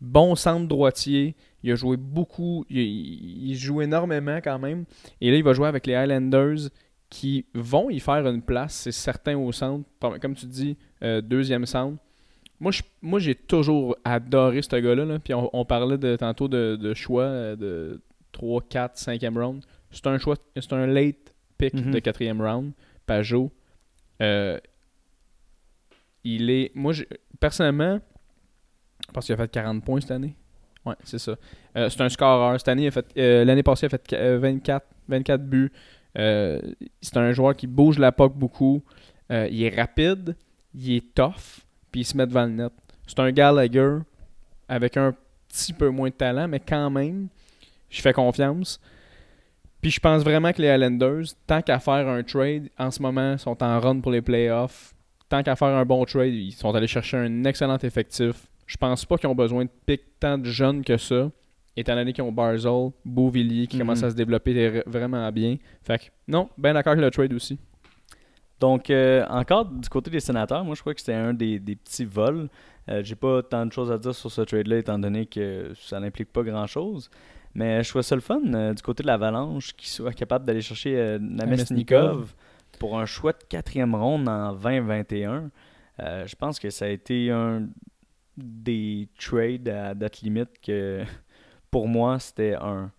[0.01, 1.35] Bon centre droitier.
[1.63, 2.65] Il a joué beaucoup.
[2.69, 4.85] Il, il joue énormément quand même.
[5.21, 6.71] Et là, il va jouer avec les Highlanders
[7.09, 9.85] qui vont y faire une place, c'est certain, au centre.
[10.21, 11.99] Comme tu dis, euh, deuxième centre.
[12.61, 15.19] Moi, moi, j'ai toujours adoré ce gars-là.
[15.19, 18.01] Puis on, parlait de, tantôt de, choix euh, de
[18.33, 19.65] 3, 4, 5e round.
[19.91, 21.91] C'est un choix, c'est un late pick mm-hmm.
[21.91, 22.73] de quatrième round.
[23.07, 23.51] Pajot.
[24.23, 24.59] Euh,
[26.25, 26.73] il est.
[26.75, 26.93] Moi,
[27.39, 28.01] personnellement,
[29.13, 30.35] parce qu'il a fait 40 points cette année.
[30.85, 31.37] Ouais, c'est ça.
[31.75, 32.59] c'est un scoreur.
[32.59, 35.73] Cette année, fait, l'année passée, il a fait 24, 24 buts.
[36.19, 36.61] Euh,
[37.01, 38.83] c'est un joueur qui bouge la POC beaucoup.
[39.31, 40.37] Euh, il est rapide,
[40.75, 41.66] il est tough,
[41.97, 42.73] puis il se met devant le net.
[43.07, 44.01] C'est un Gallagher
[44.69, 45.15] avec un
[45.49, 47.29] petit peu moins de talent, mais quand même,
[47.89, 48.79] je fais confiance.
[49.81, 53.39] Puis je pense vraiment que les Islanders, tant qu'à faire un trade, en ce moment,
[53.39, 54.95] sont en run pour les playoffs.
[55.31, 58.47] Tant qu'à faire un bon trade, ils sont allés chercher un excellent effectif.
[58.67, 61.31] Je pense pas qu'ils ont besoin de pick tant de jeunes que ça
[61.79, 64.05] étant donné qu'ils ont Barzell, Beauvillier qui commence mhm.
[64.05, 65.57] à se développer vraiment bien.
[65.83, 67.59] Fait que non, ben d'accord avec le trade aussi.
[68.59, 72.05] Donc, euh, encore du côté des sénateurs, moi je crois que c'était un des, petits
[72.05, 72.49] vols.
[72.89, 76.01] Euh, J'ai pas tant de choses à dire sur ce trade-là, étant donné que ça
[76.01, 77.11] n'implique pas grand-chose.
[77.55, 80.61] Mais je trouve ça le fun euh, du côté de l'Avalanche qu'ils soient capables d'aller
[80.61, 82.35] chercher euh, Namestnikov
[82.79, 85.51] pour un choix de quatrième ronde en 2021.
[85.99, 87.67] je pense que ça a été un
[88.37, 91.03] des trades à date limite que
[91.71, 92.91] pour moi, c'était un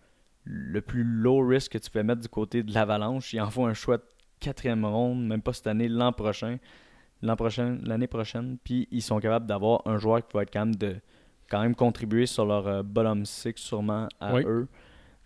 [0.43, 3.33] le plus low risk que tu peux mettre du côté de l'Avalanche.
[3.33, 4.03] Il en faut un choix de
[4.39, 6.57] quatrième ronde, même pas cette année, l'an prochain.
[7.21, 8.57] L'an prochain, l'année prochaine.
[8.63, 10.95] Puis ils sont capables d'avoir un joueur qui va être quand même de
[11.49, 14.67] quand même contribuer sur leur euh, bottom six sûrement à eux.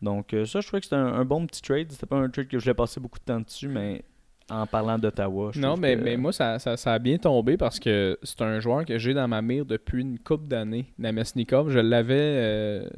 [0.01, 1.91] Donc euh, ça, je trouvais que c'était un, bon petit trade.
[1.91, 4.03] C'était pas un trade que je voulais passer beaucoup de temps dessus, mais
[4.49, 5.51] en parlant d'Ottawa.
[5.55, 8.97] Non, mais, mais moi, ça, ça, a bien tombé parce que c'est un joueur que
[8.97, 11.69] j'ai dans ma mire depuis une couple d'années, Namesnikov.
[11.69, 12.89] Je l'avais euh,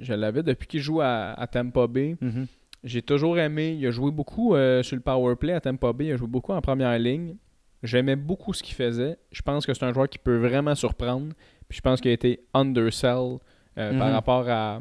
[0.00, 2.16] je l'avais depuis qu'il joue à, Tampa Bay.
[2.22, 2.46] Mm-hmm.
[2.82, 3.76] J'ai toujours aimé.
[3.78, 6.06] Il a joué beaucoup euh, sur le power play à Tampa Bay.
[6.06, 7.36] Il a joué beaucoup en première ligne.
[7.82, 9.16] J'aimais beaucoup ce qu'il faisait.
[9.32, 11.34] Je pense que c'est un joueur qui peut vraiment surprendre.
[11.68, 13.38] Puis je pense qu'il a été undersell
[13.78, 14.12] euh, par mm-hmm.
[14.12, 14.80] rapport à,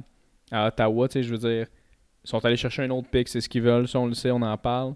[0.52, 1.08] à Ottawa.
[1.14, 1.68] Je veux dire,
[2.24, 3.28] ils sont allés chercher un autre pick.
[3.28, 3.88] C'est ce qu'ils veulent.
[3.88, 4.96] Si on le sait, on en parle.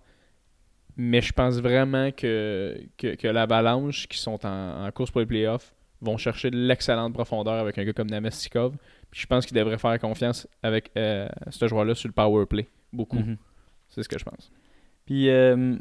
[0.96, 5.74] Mais je pense vraiment que, que, que l'Avalanche, qui sont en, course pour les playoffs,
[6.02, 8.76] vont chercher de l'excellente profondeur avec un gars comme Namestikov.
[9.10, 12.68] Puis je pense qu'ils devraient faire confiance avec euh, ce joueur-là sur le power play.
[12.94, 13.18] Beaucoup.
[13.18, 13.38] Mhm.
[13.90, 14.52] C'est ce que je pense.
[15.06, 15.78] Puis euh,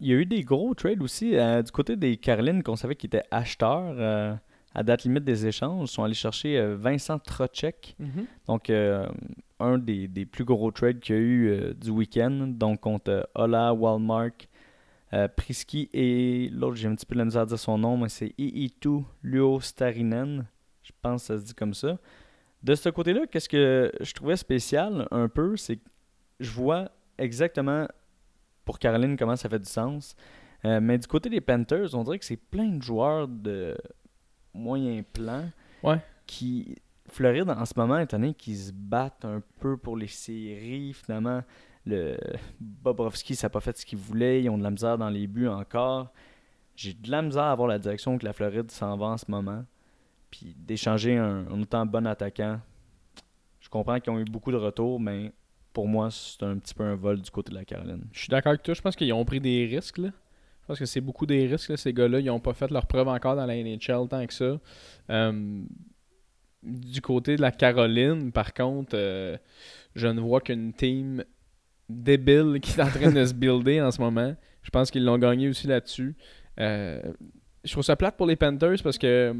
[0.00, 2.96] il y a eu des gros trades aussi euh, du côté des Carolines qu'on savait
[2.96, 4.38] qu'ils étaient acheteurs
[4.74, 5.90] à date limite des échanges.
[5.90, 7.94] Ils sont allés chercher Vincent Trocek.
[7.98, 8.26] Mhm.
[8.48, 12.48] Donc un des, des, plus gros trades qu'il y a eu du week-end.
[12.48, 14.32] Donc contre Ola, Walmart,
[15.14, 17.96] euh, Prisky et l'autre, j'ai un petit peu de la misère à dire son nom,
[17.96, 20.46] mais c'est Iitu Luostarinen.
[20.82, 21.98] Je pense que ça se dit comme ça.
[22.64, 25.88] De ce côté-là, qu'est-ce que je trouvais spécial un peu, c'est que
[26.40, 27.86] je vois exactement
[28.64, 30.16] pour Caroline comment ça fait du sens.
[30.64, 33.76] Euh, mais du côté des Panthers, on dirait que c'est plein de joueurs de
[34.52, 35.50] moyen plan
[35.82, 36.00] ouais.
[36.26, 36.76] qui.
[37.06, 41.42] Floride en ce moment, étant donné qu'ils se battent un peu pour les séries, finalement,
[41.84, 42.16] le
[42.58, 44.42] Bobrovski, ça n'a pas fait ce qu'il voulait.
[44.42, 46.12] Ils ont de la misère dans les buts encore.
[46.76, 49.26] J'ai de la misère à voir la direction que la Floride s'en va en ce
[49.28, 49.64] moment.
[50.30, 52.58] Puis d'échanger un, autant bon attaquant.
[53.60, 55.32] Je comprends qu'ils ont eu beaucoup de retours, mais
[55.74, 58.06] pour moi, c'est un petit peu un vol du côté de la Caroline.
[58.12, 58.72] Je suis d'accord avec toi.
[58.72, 59.98] Je pense qu'ils ont pris des risques.
[59.98, 60.10] Là.
[60.62, 61.76] Je pense que c'est beaucoup des risques.
[61.76, 64.58] Ces gars-là, ils n'ont pas fait leur preuve encore dans la NHL tant que ça.
[65.10, 65.62] Euh,
[66.62, 69.36] du côté de la Caroline, par contre, euh,
[69.96, 71.24] je ne vois qu'une team
[71.88, 74.34] débile qui est en train de se builder en ce moment.
[74.62, 76.16] Je pense qu'ils l'ont gagné aussi là-dessus.
[76.60, 77.02] Euh,
[77.64, 79.34] je trouve ça plate pour les Panthers parce que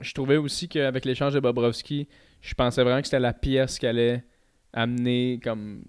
[0.00, 2.08] je trouvais aussi qu'avec l'échange de Bobrovski,
[2.40, 4.24] je pensais vraiment que c'était la pièce qui allait
[4.72, 5.82] amener comme.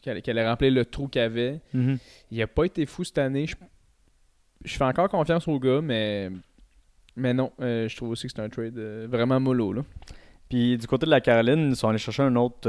[0.00, 1.60] qui allait, remplir le trou qu'il avait.
[1.74, 1.98] Mm-hmm.
[2.30, 3.46] Il n'a pas été fou cette année.
[3.46, 6.30] Je, fais encore confiance au gars, mais.
[7.18, 9.72] Mais non, euh, je trouve aussi que c'est un trade euh, vraiment mollo.
[9.72, 9.82] Là.
[10.50, 12.68] Puis du côté de la Caroline, ils sont allés chercher un autre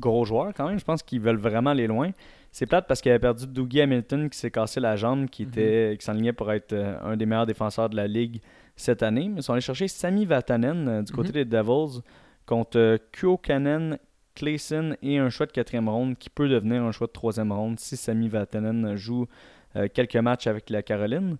[0.00, 0.78] gros joueurs quand même.
[0.78, 2.10] Je pense qu'ils veulent vraiment aller loin.
[2.52, 5.90] C'est plate parce qu'il avait perdu Dougie Hamilton qui s'est cassé la jambe, qui, était,
[5.90, 5.96] mhm.
[5.96, 8.40] qui s'enlignait pour être euh, un des meilleurs défenseurs de la ligue
[8.76, 9.28] cette année.
[9.28, 11.34] Mais ils sont allés chercher Sami Vatanen euh, du côté mhm.
[11.34, 12.00] des Devils
[12.46, 13.98] contre euh, Kyo Kanen,
[14.34, 17.78] Clayson et un choix de quatrième ronde qui peut devenir un choix de troisième ronde
[17.78, 19.26] si Sami Vatanen joue
[19.92, 21.36] quelques matchs avec la Caroline.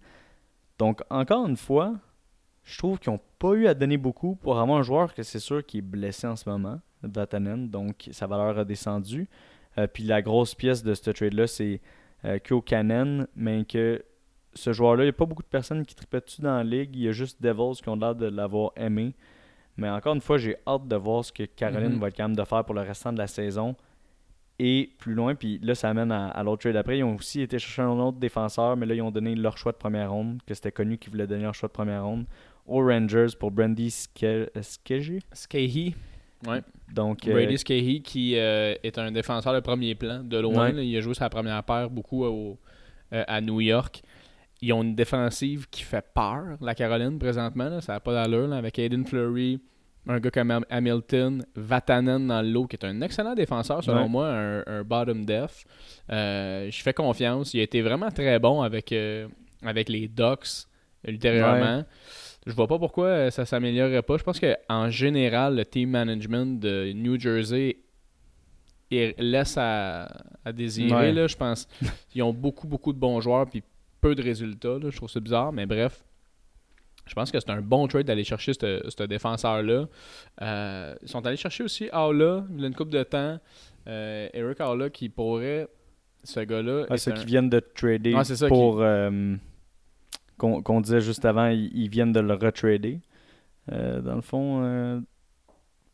[0.79, 1.95] Donc, encore une fois,
[2.65, 5.39] je trouve qu'ils n'ont pas eu à donner beaucoup pour avoir un joueur que c'est
[5.39, 6.81] sûr qui est blessé en ce moment.
[7.03, 9.29] Vatanen, donc sa valeur a descendu.
[9.79, 11.81] Euh, puis la grosse pièce de ce trade-là, c'est
[12.25, 14.03] euh, Kyo Kanen, mais que
[14.55, 16.95] ce joueur-là, il n'y a pas beaucoup de personnes qui tripaient dessus dans la ligue.
[16.95, 19.15] Il y a juste Devils qui ont l'air de l'avoir aimé.
[19.77, 21.99] Mais encore une fois, j'ai hâte de voir ce que Caroline Mhm.
[22.01, 23.75] va être capable de faire pour le restant de la saison.
[24.61, 26.99] Et plus loin, puis là, ça amène à, à l'autre trade après.
[26.99, 29.72] Ils ont aussi été chercher un autre défenseur, mais là, ils ont donné leur choix
[29.72, 32.25] de première ronde, que c'était connu qu'ils voulaient donner leur choix de première ronde,
[32.66, 35.18] aux Rangers pour Brandy Ske- Skeggi.
[35.33, 35.95] Skahey.
[36.47, 36.61] Ouais.
[36.95, 40.66] Donc, euh, Brady Skahey qui euh, est un défenseur de premier plan, de loin.
[40.66, 40.72] Ouais.
[40.72, 40.83] là.
[40.83, 42.57] il a joué sa première paire beaucoup au-
[43.12, 44.03] euh, à New York.
[44.63, 47.69] Ils ont une défensive qui fait peur, la Caroline, présentement.
[47.69, 47.81] là.
[47.81, 48.47] Ça n'a pas d'allure.
[48.49, 49.61] là, avec Aiden Fleury,
[50.07, 54.03] un gars comme Ham- Hamilton, Vatanen dans le lot, qui est un excellent défenseur, selon
[54.05, 54.09] Ouais.
[54.09, 55.65] moi, un, un bottom def.
[56.11, 57.53] Euh, je fais confiance.
[57.55, 59.29] Il a été vraiment très bon avec, euh,
[59.65, 60.67] avec les Ducks
[61.07, 61.85] ultérieurement.
[62.47, 64.17] Je vois pas pourquoi euh, ça s'améliorerait pas.
[64.19, 67.77] Je pense qu'en général, le team management de New Jersey
[68.91, 70.09] laisse à,
[70.45, 70.95] à désirer.
[70.95, 71.13] Ouais.
[71.13, 71.67] Là, je pense
[72.15, 73.63] ils ont beaucoup, beaucoup de bons joueurs puis
[74.05, 74.79] peu de résultats.
[74.79, 74.91] là.
[74.91, 76.05] Je trouve ça bizarre, mais bref.
[77.07, 79.87] Je pense que c'est un bon trade d'aller chercher ce défenseur-là.
[80.43, 83.39] Euh, ils sont allés chercher aussi Aula, il y a une coupe de temps.
[83.87, 85.69] Euh, Eric Aula qui pourrait,
[86.23, 88.81] ce gars-là, ah, ceux un- qui viennent de trader ça, pour.
[88.81, 89.37] euh,
[90.39, 93.01] qu'on disait juste avant, ils, ils viennent de le retrader.
[93.69, 95.05] Dans le fond,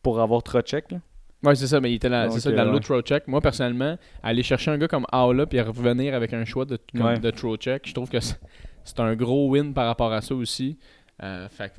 [0.03, 0.91] pour avoir Trocheck.
[0.93, 0.99] là.
[1.43, 2.73] Ouais, c'est ça, mais il était là, c'est ça, euh, dans ouais.
[2.73, 3.27] l'autre throw check.
[3.27, 7.07] Moi, personnellement, aller chercher un gars comme Aula puis revenir avec un choix de, comme
[7.07, 7.19] Ouais.
[7.19, 10.79] de throw check, je trouve que c'est un gros win par rapport à ça aussi.
[11.23, 11.73] Euh, fait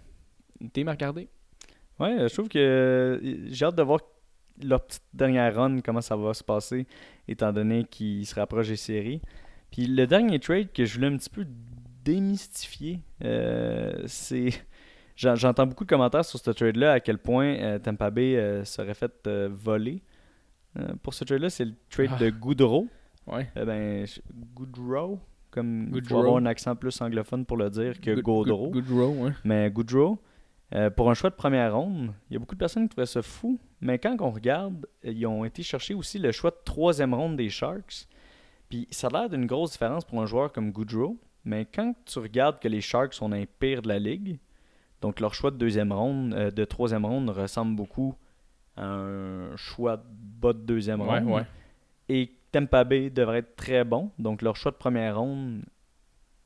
[0.60, 1.28] que, team à regarder?
[2.00, 4.00] Ouais, euh, je trouve que euh, j'ai hâte de voir
[4.64, 6.88] leur petite dernière run, comment ça va se passer,
[7.28, 9.22] étant donné qu'ils se rapprochent des séries.
[9.72, 11.46] Puis le dernier trade que je voulais un petit peu
[12.04, 14.50] démystifier, euh, c'est.
[15.16, 18.64] J'en- J'entends beaucoup de commentaires sur ce trade-là, à quel point euh, Tampa Bay euh,
[18.66, 20.02] serait fait euh, voler.
[20.78, 22.20] Euh, pour ce trade-là, c'est le trade Ah.
[22.20, 22.88] de Goudreau.
[23.28, 23.50] Ouais.
[23.56, 24.06] Eh ben,
[24.56, 25.20] Goudreau,
[25.52, 28.70] comme il faut avoir un accent plus anglophone pour le dire que Good- Gaudreau.
[28.72, 29.32] Good, good row, ouais.
[29.44, 29.72] Mais
[30.74, 33.06] euh, pour un choix de première ronde, il y a beaucoup de personnes qui trouvaient
[33.06, 33.60] ça fou.
[33.82, 37.50] Mais quand on regarde, ils ont été chercher aussi le choix de troisième ronde des
[37.50, 38.08] Sharks.
[38.70, 41.18] Puis ça a l'air d'une grosse différence pour un joueur comme Goudreau.
[41.44, 44.40] Mais quand tu regardes que les Sharks sont un pire de la ligue,
[45.02, 48.16] donc leur choix de deuxième ronde, euh, de troisième ronde ressemble beaucoup
[48.78, 50.04] à un choix de
[50.42, 51.24] bas de deuxième ronde.
[51.26, 51.44] ouais.
[52.10, 54.12] Et Tampa Bay devrait être très bon.
[54.20, 55.64] Donc leur choix de première ronde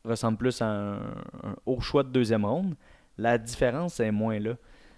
[0.04, 2.76] ressemble plus à un, un haut choix de deuxième ronde.
[3.18, 4.56] La différence est moins là.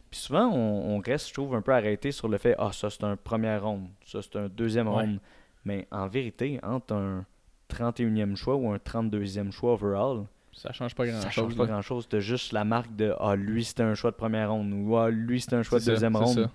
[0.09, 2.89] Puis souvent, on, on reste, je trouve, un peu arrêté sur le fait Ah, ça
[2.89, 4.93] c'est un première ronde, ça c'est un deuxième Ouais.
[5.03, 5.19] ronde.
[5.65, 7.25] Mais en vérité, entre un
[7.69, 10.23] 31e choix ou un 32e choix overall,
[10.53, 12.07] Ça change pas grand ça change pas grand chose.
[12.09, 15.09] T'as juste la marque de Ah, lui c'était un choix de première ronde ou Ah,
[15.09, 16.49] lui c'était un choix de deuxième ronde.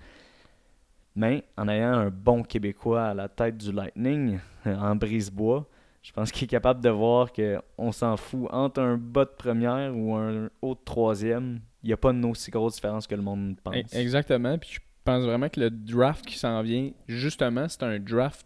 [1.15, 5.67] Mais en ayant un bon Québécois à la tête du Lightning, en brise-bois,
[6.01, 9.95] je pense qu'il est capable de voir qu'on s'en fout entre un bas de première
[9.95, 11.61] ou un haut de troisième.
[11.83, 13.75] Il n'y a pas une aussi grosse différence que le monde pense.
[13.75, 14.57] E- Exactement.
[14.57, 18.45] Puis je pense vraiment que le draft qui s'en vient, justement, c'est un draft.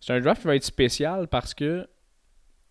[0.00, 1.86] C'est un draft qui va être spécial parce que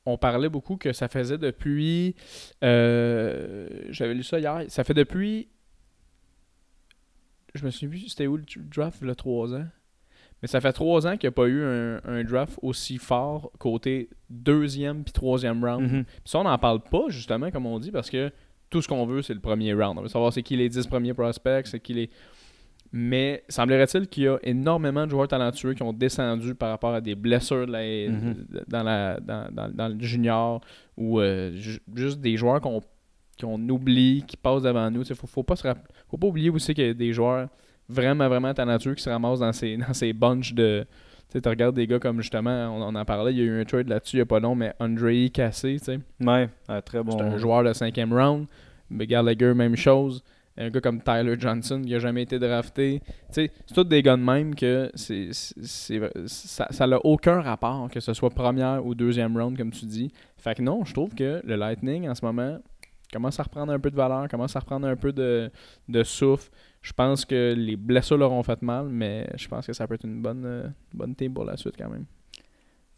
[0.05, 2.15] on parlait beaucoup que ça faisait depuis.
[2.63, 4.63] euh, J'avais lu ça hier.
[4.67, 5.47] Ça fait depuis.
[7.53, 9.65] Je me souviens plus c'était où le draft, a trois ans.
[10.41, 13.51] Mais ça fait trois ans qu'il n'y a pas eu un, un draft aussi fort
[13.59, 15.83] côté deuxième puis troisième round.
[15.91, 16.03] Mhm.
[16.05, 18.31] Puis ça, on n'en parle pas, justement, comme on dit, parce que
[18.71, 19.99] tout ce qu'on veut, c'est le premier round.
[19.99, 22.09] On veut savoir c'est qui les 10 premiers prospects, c'est qui les.
[22.93, 26.99] Mais semblerait-il qu'il y a énormément de joueurs talentueux qui ont descendu par rapport à
[26.99, 28.45] des blessures de la- Mhm.
[28.67, 30.59] dans, la, dans, dans- dans le junior
[30.97, 35.03] ou euh, ju- juste des joueurs qu'on oublie, qui passent devant nous.
[35.03, 35.67] Il faut, faut, pas se
[36.09, 37.47] faut pas oublier aussi qu'il y a des joueurs
[37.87, 40.85] vraiment, vraiment talentueux qui se ramassent dans ces, dans ces bunches de.
[41.31, 43.61] Tu sais, regardes des gars comme justement, on, on en parlait, il y a eu
[43.61, 45.99] un trade là-dessus il n'y a pas long, mais Andrei Cassé, tu sais.
[46.19, 47.17] Ouais, ouais, très bon.
[47.17, 48.47] C'est un joueur de cinquième round.
[48.89, 50.21] Mais Gallagher, même chose.
[50.57, 53.01] Un gars comme Tyler Johnson qui a jamais été drafté.
[53.29, 55.29] C'est tous des gars de même que c'est,
[56.25, 60.11] ça n'a aucun rapport que ce soit première ou deuxième round, comme tu dis.
[60.37, 62.59] Fait que non, je trouve que le Lightning, en ce moment,
[63.11, 65.51] commence à reprendre un peu de valeur, commence à reprendre un peu de,
[65.87, 66.49] de souffle.
[66.81, 69.95] Je pense que les blessures leur ont fait mal, mais je pense que ça peut
[69.95, 72.05] être une bonne, euh, bonne team pour la suite quand même.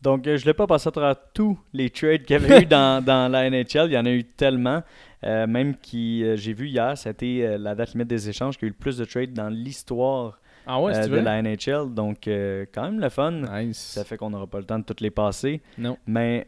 [0.04, 2.64] Donc, euh, je ne l'ai pas passé à travers tous les trades qu'il y avait
[2.64, 3.88] eu dans, dans la NHL.
[3.88, 4.84] Il y en a eu tellement.
[5.24, 8.66] Euh, même qui, euh, j'ai vu hier, c'était euh, la date limite des échanges qui
[8.66, 11.94] a eu le plus de trades dans l'histoire Ah ouais, de la NHL.
[11.94, 13.32] Donc, euh, quand même le fun.
[13.32, 13.78] Nice.
[13.78, 15.62] Ça fait qu'on n'aura pas le temps de toutes les passer.
[15.78, 15.98] Non.
[16.06, 16.46] Mais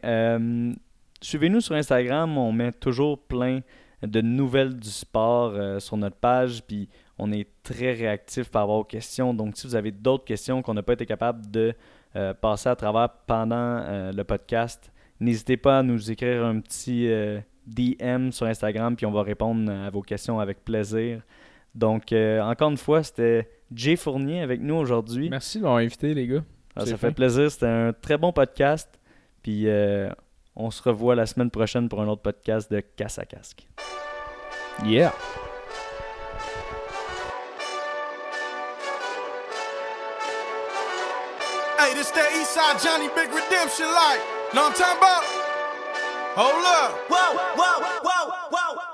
[1.22, 2.36] suivez-nous sur Instagram.
[2.36, 3.60] On met toujours plein
[4.02, 6.62] de nouvelles du sport sur notre page.
[6.68, 9.32] Puis on est très réactif par rapport aux questions.
[9.32, 11.74] Donc, si vous avez d'autres questions qu'on n'a pas été capable de
[12.14, 17.08] euh, passer à travers pendant euh, le podcast, n'hésitez pas à nous écrire un petit
[17.08, 18.96] euh, DM sur Instagram.
[18.96, 21.22] Puis on va répondre à vos questions avec plaisir.
[21.74, 25.28] Donc, encore une fois, c'était Jay Fournier avec nous aujourd'hui.
[25.28, 26.42] Merci de m'avoir invité, les gars.
[26.74, 27.50] Ah, ça fait plaisir.
[27.50, 28.88] C'était un très bon podcast.
[29.42, 29.66] Puis,
[30.54, 33.68] on se revoit la semaine prochaine pour un autre podcast de Casse à Casque.
[34.86, 35.12] Yeah.
[41.96, 44.20] Hey, this that Eastside Johnny Big Redemption like.
[44.52, 45.24] Know what I'm talking about?
[46.36, 46.92] Hold up.
[47.08, 48.85] Whoa, whoa, whoa, whoa.